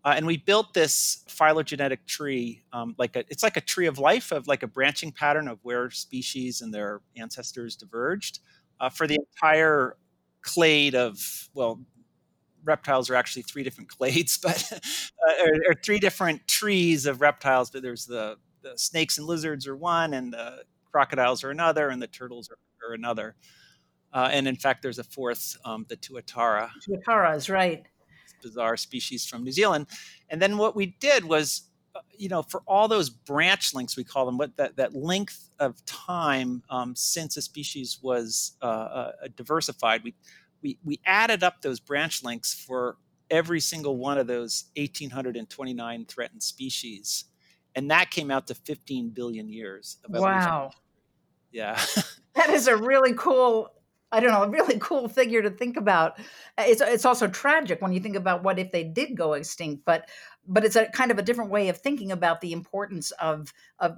uh, 0.05 0.15
and 0.17 0.27
we 0.27 0.37
built 0.37 0.75
this 0.75 1.25
phylogenetic 1.29 2.07
tree, 2.07 2.63
um, 2.73 2.95
like 2.99 3.17
a 3.17 3.25
it's 3.29 3.43
like 3.43 3.57
a 3.57 3.61
tree 3.61 3.87
of 3.87 3.99
life 3.99 4.33
of 4.33 4.47
like 4.47 4.63
a 4.63 4.69
branching 4.69 5.13
pattern 5.13 5.49
of 5.49 5.59
where 5.63 5.91
species 5.91 6.61
and 6.61 6.73
their 6.73 7.01
ancestors 7.17 7.77
diverged 7.77 8.41
uh, 8.81 8.89
for 8.89 9.07
the 9.07 9.17
entire 9.17 9.97
clade 10.43 10.95
of 10.95 11.49
well 11.55 11.81
reptiles 12.67 13.09
are 13.09 13.15
actually 13.15 13.43
three 13.43 13.63
different 13.63 13.89
clades, 13.99 14.41
but 14.41 14.71
uh, 14.73 15.45
or, 15.45 15.71
or, 15.71 15.75
three 15.85 15.99
different 15.99 16.47
trees 16.47 17.07
of 17.07 17.21
reptiles. 17.21 17.71
But 17.71 17.83
there's 17.83 18.05
the, 18.07 18.37
the 18.63 18.73
snakes 18.77 19.19
and 19.19 19.27
lizards 19.27 19.67
are 19.67 19.77
one, 19.77 20.13
and 20.15 20.33
the 20.33 20.65
crocodiles 20.91 21.45
are 21.45 21.51
another, 21.51 21.89
and 21.89 22.03
the 22.03 22.07
turtles 22.07 22.51
are, 22.51 22.59
are 22.89 22.95
another. 22.95 23.37
Uh, 24.17 24.31
and 24.33 24.49
in 24.49 24.57
fact, 24.57 24.81
there's 24.81 24.99
a 24.99 25.05
fourth, 25.05 25.59
um, 25.67 25.85
the 25.91 25.97
tuatara. 25.99 26.71
Tuatara 26.89 27.37
is 27.37 27.51
right. 27.51 27.85
Bizarre 28.43 28.79
species 28.79 29.27
from 29.27 29.45
New 29.45 29.53
Zealand. 29.53 29.89
And 30.31 30.41
then 30.41 30.57
what 30.57 30.75
we 30.75 30.97
did 31.01 31.23
was, 31.23 31.69
uh, 31.95 32.01
you 32.17 32.31
know, 32.31 32.41
for 32.41 32.63
all 32.67 32.89
those 32.89 33.11
branch 33.11 33.75
links, 33.75 33.95
we 33.95 34.05
call 34.05 34.25
them, 34.25 34.39
what 34.39 34.57
that, 34.57 34.77
that 34.77 34.95
length 34.95 35.51
of 35.59 35.85
time 35.85 36.63
um, 36.71 36.97
since 36.97 37.37
a 37.37 37.43
species 37.43 37.99
was 38.01 38.53
uh, 38.63 38.65
uh, 38.65 39.13
diversified, 39.37 40.03
we, 40.03 40.15
we, 40.63 40.79
we 40.83 40.99
added 41.05 41.43
up 41.43 41.61
those 41.61 41.79
branch 41.79 42.25
links 42.25 42.55
for 42.55 42.97
every 43.31 43.61
single 43.61 43.99
one 43.99 44.17
of 44.17 44.27
those 44.27 44.71
1,829 44.79 46.07
threatened 46.07 46.43
species. 46.43 47.27
And 47.75 47.91
that 47.91 48.11
came 48.11 48.31
out 48.31 48.47
to 48.47 48.55
15 48.55 49.11
billion 49.11 49.51
years. 49.51 49.99
wow. 50.09 50.71
Yeah. 51.53 51.79
that 52.35 52.49
is 52.49 52.67
a 52.67 52.77
really 52.79 53.13
cool 53.13 53.73
I 54.13 54.21
don't 54.21 54.33
know, 54.33 54.43
a 54.43 54.49
really 54.49 54.79
cool 54.81 55.09
figure 55.09 55.43
to 55.43 55.51
think 55.51 55.77
about. 55.77 56.19
It's 56.59 56.81
it's 56.81 57.05
also 57.05 57.29
tragic 57.29 57.83
when 57.83 57.93
you 57.93 58.01
think 58.01 58.17
about 58.17 58.43
what 58.43 58.59
if 58.59 58.73
they 58.73 58.85
did 58.85 59.17
go 59.17 59.35
extinct, 59.35 59.85
but 59.85 60.09
but 60.47 60.65
it's 60.65 60.77
a 60.77 60.87
kind 60.87 61.11
of 61.11 61.19
a 61.19 61.23
different 61.23 61.51
way 61.51 61.69
of 61.69 61.79
thinking 61.79 62.13
about 62.13 62.41
the 62.41 62.53
importance 62.53 63.11
of 63.13 63.53
of 63.79 63.97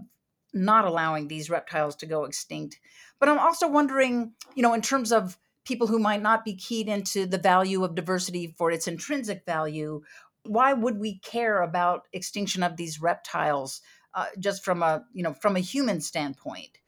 not 0.55 0.85
allowing 0.85 1.29
these 1.29 1.51
reptiles 1.51 1.95
to 1.97 2.07
go 2.07 2.25
extinct. 2.25 2.81
But 3.19 3.29
I'm 3.29 3.39
also 3.39 3.69
wondering, 3.69 4.33
you 4.55 4.63
know, 4.63 4.75
in 4.75 4.83
terms 4.83 5.13
of 5.13 5.39
people 5.65 5.87
who 5.87 5.99
might 5.99 6.23
not 6.23 6.45
be 6.45 6.55
keyed 6.55 6.89
into 6.89 7.27
the 7.27 7.39
value 7.39 7.85
of 7.85 7.95
diversity 7.95 8.55
for 8.57 8.71
its 8.71 8.89
intrinsic 8.89 9.45
value, 9.45 10.03
why 10.45 10.73
would 10.73 10.99
we 10.99 11.19
care 11.19 11.61
about 11.61 12.09
extinction 12.13 12.63
of 12.63 12.77
these 12.77 13.03
reptiles 13.03 13.83
uh, 14.15 14.27
just 14.39 14.65
from 14.65 14.83
a 14.83 15.05
you 15.13 15.23
know 15.23 15.35
from 15.35 15.57
a 15.57 15.61
human 15.61 16.01
standpoint? 16.01 16.79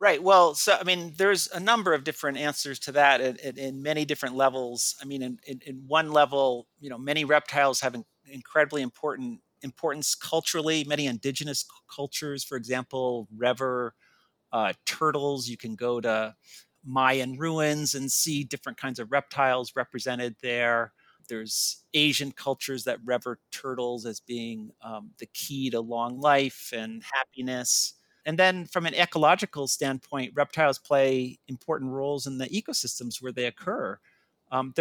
Right. 0.00 0.22
Well, 0.22 0.54
so 0.54 0.76
I 0.80 0.84
mean, 0.84 1.12
there's 1.16 1.48
a 1.48 1.58
number 1.58 1.92
of 1.92 2.04
different 2.04 2.38
answers 2.38 2.78
to 2.80 2.92
that 2.92 3.20
in, 3.20 3.82
many 3.82 4.04
different 4.04 4.36
levels. 4.36 4.94
I 5.02 5.04
mean, 5.04 5.22
in, 5.22 5.38
in, 5.46 5.60
in, 5.66 5.82
one 5.88 6.12
level, 6.12 6.68
you 6.78 6.88
know, 6.88 6.98
many 6.98 7.24
reptiles 7.24 7.80
have 7.80 7.94
an 7.94 8.04
incredibly 8.30 8.82
important 8.82 9.40
importance 9.62 10.14
culturally. 10.14 10.84
Many 10.84 11.06
indigenous 11.06 11.66
cultures, 11.92 12.44
for 12.44 12.56
example, 12.56 13.26
rever 13.36 13.94
uh, 14.52 14.74
turtles. 14.86 15.48
You 15.48 15.56
can 15.58 15.76
go 15.76 16.00
to 16.00 16.34
Mayan 16.84 17.38
ruins 17.38 17.94
and 17.94 18.10
see 18.12 18.44
different 18.44 18.78
kinds 18.78 19.00
of 19.00 19.12
reptiles 19.12 19.72
represented 19.76 20.36
there. 20.42 20.92
There's 21.28 21.84
Asian 21.94 22.32
cultures 22.32 22.84
that 22.84 23.00
rever 23.04 23.40
turtles 23.52 24.06
as 24.06 24.20
being 24.20 24.70
um, 24.82 25.10
the 25.18 25.26
key 25.34 25.70
to 25.70 25.80
long 25.80 26.20
life 26.20 26.72
and 26.76 27.02
happiness. 27.14 27.94
And 28.28 28.38
then 28.38 28.66
from 28.66 28.84
an 28.84 28.94
ecological 28.94 29.66
standpoint, 29.68 30.34
reptiles 30.34 30.78
play 30.78 31.38
important 31.48 31.90
roles 31.90 32.26
in 32.26 32.36
the 32.36 32.46
ecosystems 32.48 33.22
where 33.22 33.32
they 33.32 33.46
occur. 33.46 33.98
Um, 34.52 34.74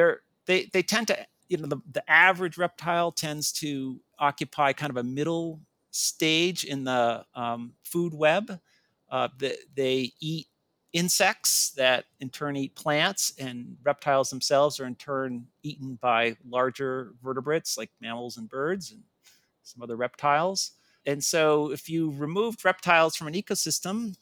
they, 0.46 0.66
they 0.74 0.84
tend 0.84 1.08
to, 1.08 1.26
you 1.48 1.56
know, 1.56 1.68
the, 1.68 1.78
the 1.94 2.12
average 2.12 2.58
reptile 2.58 3.10
tends 3.10 3.54
to 3.54 4.02
occupy 4.20 4.74
kind 4.74 4.90
of 4.90 4.98
a 4.98 5.04
middle 5.04 5.62
stage 5.92 6.66
in 6.66 6.84
the 6.84 7.26
um, 7.36 7.72
food 7.86 8.14
web. 8.14 8.60
Uh, 9.10 9.30
the, 9.38 9.58
they 9.78 10.12
eat 10.20 10.48
insects 10.92 11.70
that 11.78 12.04
in 12.20 12.30
turn 12.30 12.58
eat 12.58 12.76
plants, 12.76 13.32
and 13.40 13.78
reptiles 13.82 14.30
themselves 14.30 14.78
are 14.78 14.86
in 14.86 14.96
turn 14.96 15.48
eaten 15.64 15.98
by 16.02 16.36
larger 16.50 17.14
vertebrates 17.24 17.78
like 17.78 17.92
mammals 18.02 18.36
and 18.36 18.50
birds 18.50 18.92
and 18.92 19.04
some 19.64 19.82
other 19.82 19.96
reptiles. 19.96 20.74
And 21.08 21.24
so, 21.24 21.72
if 21.72 21.90
you 21.90 22.12
removed 22.12 22.66
reptiles 22.66 23.16
from 23.18 23.28
an 23.28 23.36
ecosystem 23.36 24.16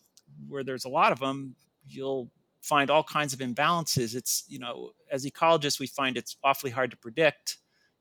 where 0.47 0.63
there's 0.63 0.85
a 0.85 0.89
lot 0.89 1.11
of 1.13 1.19
them, 1.19 1.55
you'll 1.87 2.31
find 2.61 2.91
all 2.91 3.03
kinds 3.03 3.33
of 3.33 3.39
imbalances. 3.39 4.15
It's, 4.15 4.45
you 4.49 4.59
know, 4.59 4.91
as 5.11 5.25
ecologists, 5.25 5.79
we 5.79 5.87
find 5.87 6.17
it's 6.17 6.37
awfully 6.43 6.71
hard 6.71 6.91
to 6.91 6.97
predict 6.97 7.57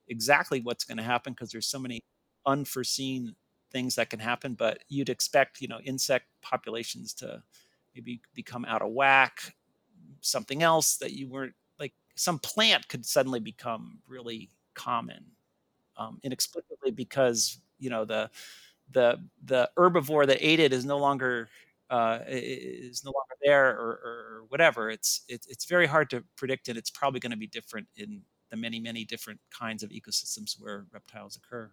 exactly 0.09 0.61
what's 0.61 0.85
going 0.85 0.99
to 0.99 1.05
happen 1.05 1.33
because 1.35 1.51
there's 1.53 1.67
so 1.67 1.81
many 1.81 2.01
unforeseen 2.47 3.35
things 3.73 3.97
that 3.97 4.11
can 4.11 4.21
happen. 4.21 4.55
But 4.55 4.85
you'd 4.89 5.11
expect, 5.11 5.63
you 5.63 5.69
know, 5.69 5.81
insect 5.85 6.27
populations 6.43 7.15
to 7.17 7.43
maybe 7.95 8.23
become 8.35 8.67
out 8.67 8.83
of 8.83 8.93
whack, 8.93 9.55
something 10.21 10.63
else 10.63 10.97
that 10.99 11.13
you 11.13 11.29
weren't 11.29 11.55
like, 11.81 11.95
some 12.17 12.39
plant 12.41 12.89
could 12.89 13.07
suddenly 13.07 13.41
become 13.41 14.01
really 14.09 14.51
common 14.75 15.25
um, 15.97 16.21
inexplicably 16.25 16.93
because, 16.93 17.61
you 17.79 17.91
know, 17.91 18.05
the, 18.05 18.31
the 18.95 19.21
the 19.45 19.71
herbivore 19.77 20.27
that 20.27 20.39
ate 20.41 20.61
it 20.61 20.73
is 20.73 20.85
no 20.85 20.99
longer 20.99 21.49
uh, 21.91 22.21
is 22.27 23.05
no 23.05 23.11
longer 23.11 23.35
there 23.43 23.71
or, 23.71 23.89
or 23.89 24.45
whatever. 24.49 24.91
It's, 24.91 25.23
it's 25.29 25.47
it's 25.47 25.67
very 25.67 25.87
hard 25.87 26.09
to 26.11 26.25
predict, 26.37 26.69
and 26.69 26.79
it's 26.79 26.91
probably 26.91 27.21
going 27.21 27.31
to 27.33 27.37
be 27.37 27.47
different 27.47 27.89
in 27.97 28.23
the 28.51 28.57
many 28.57 28.81
many 28.81 29.05
different 29.05 29.41
kinds 29.51 29.83
of 29.83 29.91
ecosystems 29.91 30.59
where 30.59 30.87
reptiles 30.93 31.37
occur. 31.37 31.71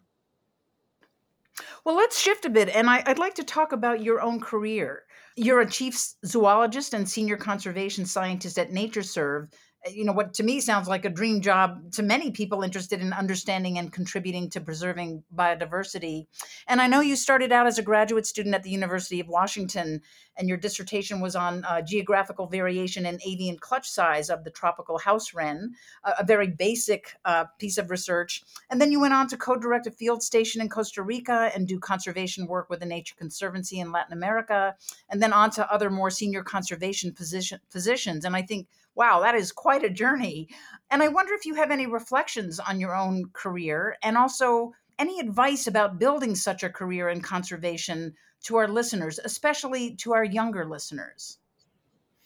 Well, 1.84 1.95
let's 1.95 2.19
shift 2.19 2.45
a 2.45 2.49
bit, 2.49 2.69
and 2.69 2.89
I, 2.89 3.03
would 3.07 3.19
like 3.19 3.36
to 3.36 3.43
talk 3.43 3.71
about 3.71 4.01
your 4.01 4.21
own 4.21 4.39
career. 4.39 5.03
You're 5.36 5.62
a 5.62 5.69
chief 5.69 5.99
zoologist 6.25 6.93
and 6.93 7.07
senior 7.07 7.38
conservation 7.38 8.05
scientist 8.05 8.57
at 8.57 8.71
NatureServe, 8.71 9.51
you 9.89 10.06
know 10.06 10.12
what 10.12 10.34
to 10.36 10.44
me 10.44 10.60
sounds 10.60 10.88
like 10.88 11.06
a 11.06 11.10
dream 11.10 11.41
job 11.41 11.91
to 11.91 12.04
many 12.04 12.30
people 12.32 12.62
interested 12.62 13.02
in 13.02 13.13
understanding 13.13 13.80
and 13.80 13.91
contributing 13.91 14.50
to 14.50 14.62
preserving 14.62 15.24
biodiversity. 15.36 16.28
And 16.67 16.80
i 16.80 16.88
know 16.88 17.00
you 17.00 17.15
started 17.15 17.52
out 17.52 17.67
as 17.67 17.80
a 17.80 17.84
graduate 17.84 18.28
student 18.28 18.54
at 18.54 18.63
the 18.63 18.70
university 18.70 19.20
of 19.20 19.28
washington 19.28 20.02
and 20.38 20.48
your 20.48 20.58
dissertation 20.58 21.20
was 21.20 21.36
on 21.36 21.65
uh, 21.65 21.82
geographical 21.82 22.48
variation 22.48 23.06
in 23.06 23.20
avian 23.26 23.58
clutch 23.58 23.89
size 23.89 24.30
of 24.30 24.44
the 24.44 24.52
tropical 24.52 25.00
house 25.00 25.34
wren 25.34 25.74
a, 26.04 26.13
a 26.20 26.24
very 26.24 26.48
basic 26.48 27.15
uh, 27.26 27.46
piece 27.60 27.78
of 27.78 27.89
research. 27.89 28.44
And 28.70 28.80
then 28.80 28.91
you 28.91 29.00
went 29.00 29.13
on 29.13 29.28
to 29.30 29.38
co-direct 29.38 29.88
a 29.88 29.91
field 29.91 30.22
station 30.22 30.62
in 30.62 30.70
costa 30.70 31.02
rica 31.02 31.52
and 31.56 31.67
do 31.67 31.80
conservation 31.80 32.46
work 32.46 32.70
with 32.70 32.82
the 32.82 32.86
nature 32.86 33.15
conservancy 33.17 33.80
in 33.80 33.91
latin 33.91 34.13
america 34.13 34.76
and 35.10 35.24
then 35.24 35.34
on 35.34 35.50
to 35.52 35.74
other 35.74 35.89
more 35.89 36.10
senior 36.10 36.44
conservation 36.44 37.12
position, 37.13 37.60
positions. 37.72 38.26
And 38.26 38.36
i 38.36 38.44
think 38.44 38.67
wow, 38.95 39.21
that 39.21 39.36
is 39.36 39.51
quite 39.51 39.84
a 39.84 39.89
journey. 39.89 40.49
And 40.89 41.01
I 41.01 41.08
wonder 41.08 41.34
if 41.34 41.45
you 41.45 41.56
have 41.56 41.71
any 41.71 41.88
reflections 41.88 42.60
on 42.60 42.80
your 42.80 42.95
own 42.95 43.25
career 43.34 43.97
and 44.04 44.17
also 44.17 44.73
any 44.99 45.19
advice 45.19 45.67
about 45.67 45.99
building 45.99 46.36
such 46.36 46.63
a 46.63 46.69
career 46.69 47.10
in 47.10 47.21
conservation 47.21 48.13
to 48.43 48.58
our 48.58 48.67
listeners, 48.67 49.19
especially 49.23 49.95
to 49.95 50.13
our 50.13 50.23
younger 50.23 50.65
listeners. 50.65 51.38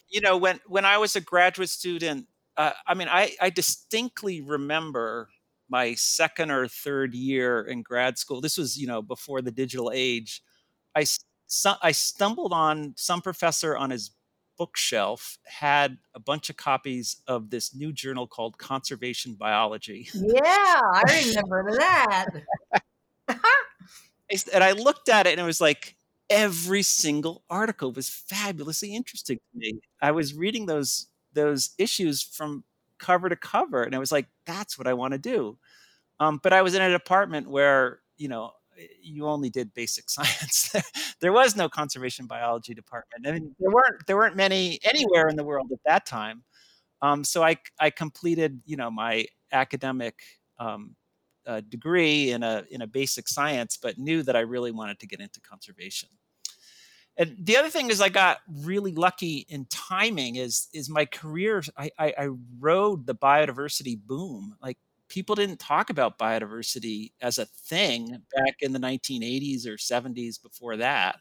You 0.09 0.21
know, 0.21 0.37
when 0.37 0.59
when 0.67 0.85
I 0.85 0.97
was 0.97 1.15
a 1.15 1.21
graduate 1.21 1.69
student, 1.69 2.27
uh, 2.57 2.71
I 2.87 2.93
mean, 2.93 3.07
I, 3.09 3.35
I 3.41 3.49
distinctly 3.49 4.41
remember 4.41 5.29
my 5.67 5.95
second 5.95 6.51
or 6.51 6.67
third 6.67 7.13
year 7.13 7.61
in 7.61 7.81
grad 7.81 8.17
school. 8.17 8.39
This 8.39 8.57
was, 8.57 8.77
you 8.77 8.87
know, 8.87 9.01
before 9.01 9.41
the 9.41 9.51
digital 9.51 9.91
age. 9.93 10.41
I 10.95 11.05
I 11.81 11.91
stumbled 11.91 12.53
on 12.53 12.93
some 12.97 13.21
professor 13.21 13.75
on 13.75 13.89
his 13.89 14.11
bookshelf 14.57 15.37
had 15.45 15.97
a 16.13 16.19
bunch 16.19 16.49
of 16.49 16.57
copies 16.57 17.21
of 17.27 17.49
this 17.49 17.75
new 17.75 17.91
journal 17.91 18.27
called 18.27 18.57
Conservation 18.57 19.33
Biology. 19.33 20.07
Yeah, 20.13 20.41
I 20.43 21.33
remember 21.45 21.77
that. 21.77 22.27
and 24.53 24.63
I 24.63 24.71
looked 24.71 25.09
at 25.09 25.27
it 25.27 25.31
and 25.31 25.39
it 25.39 25.45
was 25.45 25.61
like 25.61 25.95
every 26.29 26.81
single 26.81 27.43
article 27.49 27.91
was 27.91 28.09
fabulously 28.09 28.95
interesting 28.95 29.37
to 29.37 29.59
me. 29.59 29.79
I 30.01 30.11
was 30.11 30.33
reading 30.33 30.65
those 30.65 31.07
those 31.33 31.71
issues 31.77 32.21
from 32.21 32.63
cover 32.97 33.27
to 33.27 33.35
cover 33.35 33.83
and 33.83 33.93
I 33.93 33.99
was 33.99 34.11
like 34.11 34.27
that's 34.45 34.77
what 34.77 34.87
I 34.87 34.93
want 34.93 35.13
to 35.13 35.19
do. 35.19 35.57
Um, 36.19 36.39
but 36.41 36.53
I 36.53 36.61
was 36.61 36.75
in 36.75 36.81
a 36.81 36.89
department 36.89 37.49
where, 37.49 37.99
you 38.17 38.29
know, 38.29 38.51
you 39.01 39.27
only 39.27 39.49
did 39.49 39.73
basic 39.73 40.09
science. 40.09 40.73
there 41.21 41.33
was 41.33 41.55
no 41.55 41.69
conservation 41.69 42.27
biology 42.27 42.73
department. 42.73 43.27
I 43.27 43.31
mean, 43.31 43.55
there 43.59 43.71
weren't 43.71 44.05
there 44.07 44.17
weren't 44.17 44.35
many 44.35 44.79
anywhere 44.83 45.27
in 45.27 45.35
the 45.35 45.43
world 45.43 45.71
at 45.71 45.79
that 45.85 46.05
time. 46.05 46.43
Um, 47.01 47.23
so 47.23 47.43
I 47.43 47.57
I 47.79 47.89
completed 47.89 48.61
you 48.65 48.77
know 48.77 48.89
my 48.89 49.25
academic 49.51 50.15
um, 50.59 50.95
uh, 51.45 51.61
degree 51.67 52.31
in 52.31 52.43
a 52.43 52.63
in 52.69 52.81
a 52.81 52.87
basic 52.87 53.27
science, 53.27 53.77
but 53.81 53.97
knew 53.97 54.23
that 54.23 54.35
I 54.35 54.41
really 54.41 54.71
wanted 54.71 54.99
to 54.99 55.07
get 55.07 55.19
into 55.19 55.39
conservation. 55.41 56.09
And 57.17 57.37
the 57.39 57.55
other 57.55 57.69
thing 57.69 57.89
is, 57.89 58.01
I 58.01 58.09
got 58.09 58.39
really 58.49 58.93
lucky 58.93 59.45
in 59.47 59.67
timing. 59.69 60.35
Is 60.35 60.67
is 60.73 60.89
my 60.89 61.05
career? 61.05 61.63
I, 61.77 61.89
I, 61.97 62.13
I 62.17 62.29
rode 62.59 63.05
the 63.05 63.15
biodiversity 63.15 63.97
boom. 63.97 64.55
Like 64.61 64.77
people 65.07 65.35
didn't 65.35 65.59
talk 65.59 65.89
about 65.89 66.17
biodiversity 66.17 67.11
as 67.21 67.37
a 67.37 67.45
thing 67.45 68.21
back 68.35 68.55
in 68.61 68.73
the 68.73 68.79
1980s 68.79 69.65
or 69.65 69.77
70s 69.77 70.41
before 70.41 70.77
that. 70.77 71.17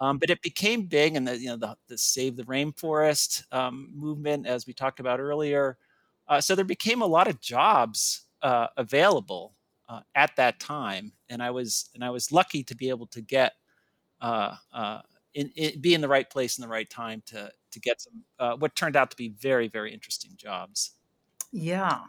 Um, 0.00 0.18
but 0.18 0.30
it 0.30 0.42
became 0.42 0.86
big, 0.86 1.14
and 1.14 1.28
the 1.28 1.38
you 1.38 1.46
know 1.46 1.56
the, 1.56 1.76
the 1.88 1.96
Save 1.96 2.36
the 2.36 2.42
Rainforest 2.42 3.44
um, 3.52 3.88
movement, 3.94 4.48
as 4.48 4.66
we 4.66 4.72
talked 4.72 4.98
about 4.98 5.20
earlier. 5.20 5.78
Uh, 6.26 6.40
so 6.40 6.56
there 6.56 6.64
became 6.64 7.02
a 7.02 7.06
lot 7.06 7.28
of 7.28 7.40
jobs 7.40 8.26
uh, 8.42 8.66
available 8.76 9.54
uh, 9.88 10.00
at 10.16 10.34
that 10.36 10.58
time, 10.58 11.12
and 11.28 11.40
I 11.40 11.52
was 11.52 11.88
and 11.94 12.04
I 12.04 12.10
was 12.10 12.32
lucky 12.32 12.64
to 12.64 12.74
be 12.74 12.88
able 12.88 13.06
to 13.08 13.20
get 13.20 13.52
uh, 14.20 14.56
uh, 14.72 15.02
in, 15.34 15.50
in, 15.54 15.80
be 15.80 15.94
in 15.94 16.00
the 16.00 16.08
right 16.08 16.28
place 16.28 16.58
in 16.58 16.62
the 16.62 16.68
right 16.68 16.88
time 16.90 17.22
to 17.26 17.50
to 17.70 17.80
get 17.80 18.00
some 18.00 18.24
uh, 18.40 18.56
what 18.56 18.74
turned 18.74 18.96
out 18.96 19.10
to 19.10 19.16
be 19.16 19.28
very 19.28 19.68
very 19.68 19.92
interesting 19.92 20.32
jobs. 20.36 20.92
Yeah. 21.52 22.00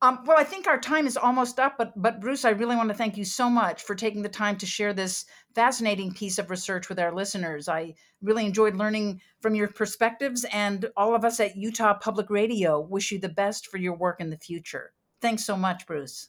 Um, 0.00 0.20
well, 0.26 0.38
I 0.38 0.44
think 0.44 0.68
our 0.68 0.78
time 0.78 1.08
is 1.08 1.16
almost 1.16 1.58
up, 1.58 1.74
but 1.76 1.92
but 2.00 2.20
Bruce, 2.20 2.44
I 2.44 2.50
really 2.50 2.76
want 2.76 2.88
to 2.88 2.94
thank 2.94 3.16
you 3.16 3.24
so 3.24 3.50
much 3.50 3.82
for 3.82 3.96
taking 3.96 4.22
the 4.22 4.28
time 4.28 4.56
to 4.58 4.66
share 4.66 4.92
this 4.92 5.24
fascinating 5.56 6.12
piece 6.12 6.38
of 6.38 6.50
research 6.50 6.88
with 6.88 7.00
our 7.00 7.12
listeners. 7.12 7.68
I 7.68 7.94
really 8.22 8.46
enjoyed 8.46 8.76
learning 8.76 9.20
from 9.40 9.56
your 9.56 9.66
perspectives, 9.66 10.46
and 10.52 10.86
all 10.96 11.16
of 11.16 11.24
us 11.24 11.40
at 11.40 11.56
Utah 11.56 11.94
Public 11.94 12.30
Radio 12.30 12.80
wish 12.80 13.10
you 13.10 13.18
the 13.18 13.28
best 13.28 13.66
for 13.66 13.78
your 13.78 13.96
work 13.96 14.20
in 14.20 14.30
the 14.30 14.38
future. 14.38 14.92
Thanks 15.20 15.44
so 15.44 15.56
much, 15.56 15.84
Bruce. 15.84 16.28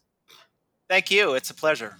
Thank 0.89 1.11
you. 1.11 1.35
It's 1.35 1.51
a 1.51 1.53
pleasure. 1.53 1.95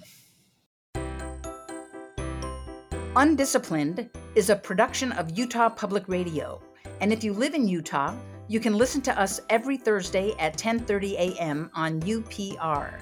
Undisciplined 3.16 4.10
is 4.34 4.50
a 4.50 4.56
production 4.56 5.12
of 5.12 5.38
Utah 5.38 5.70
Public 5.70 6.08
Radio, 6.08 6.64
and 7.00 7.14
if 7.14 7.24
you 7.24 7.32
live 7.32 7.54
in 7.54 7.68
Utah 7.68 8.16
you 8.50 8.60
can 8.60 8.74
listen 8.74 9.00
to 9.00 9.18
us 9.18 9.40
every 9.52 9.78
Thursday 9.78 10.34
at 10.40 10.58
10:30 10.58 11.14
a.m. 11.14 11.70
on 11.76 12.02
UPR. 12.02 13.00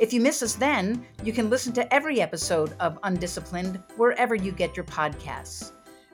If 0.00 0.12
you 0.12 0.22
miss 0.22 0.42
us 0.42 0.54
then, 0.54 1.06
you 1.22 1.34
can 1.34 1.50
listen 1.50 1.74
to 1.74 1.94
every 1.94 2.22
episode 2.22 2.72
of 2.80 2.98
Undisciplined 3.02 3.82
wherever 3.96 4.34
you 4.34 4.52
get 4.52 4.74
your 4.74 4.86
podcasts. 4.86 5.72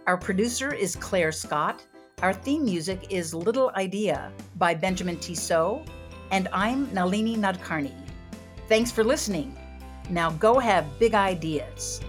Our 0.09 0.17
producer 0.17 0.75
is 0.75 0.97
Claire 0.97 1.31
Scott. 1.31 1.85
Our 2.23 2.35
theme 2.35 2.65
music 2.65 3.07
is 3.09 3.33
Little 3.33 3.71
Idea 3.77 4.33
by 4.57 4.75
Benjamin 4.75 5.19
Tissot, 5.19 5.87
and 6.33 6.49
I'm 6.53 6.93
Nalini 6.93 7.37
Nadkarni. 7.37 7.95
Thanks 8.69 8.91
for 8.91 9.05
listening. 9.05 9.57
Now 10.11 10.31
go 10.31 10.59
have 10.59 10.99
big 10.99 11.15
ideas. 11.15 12.01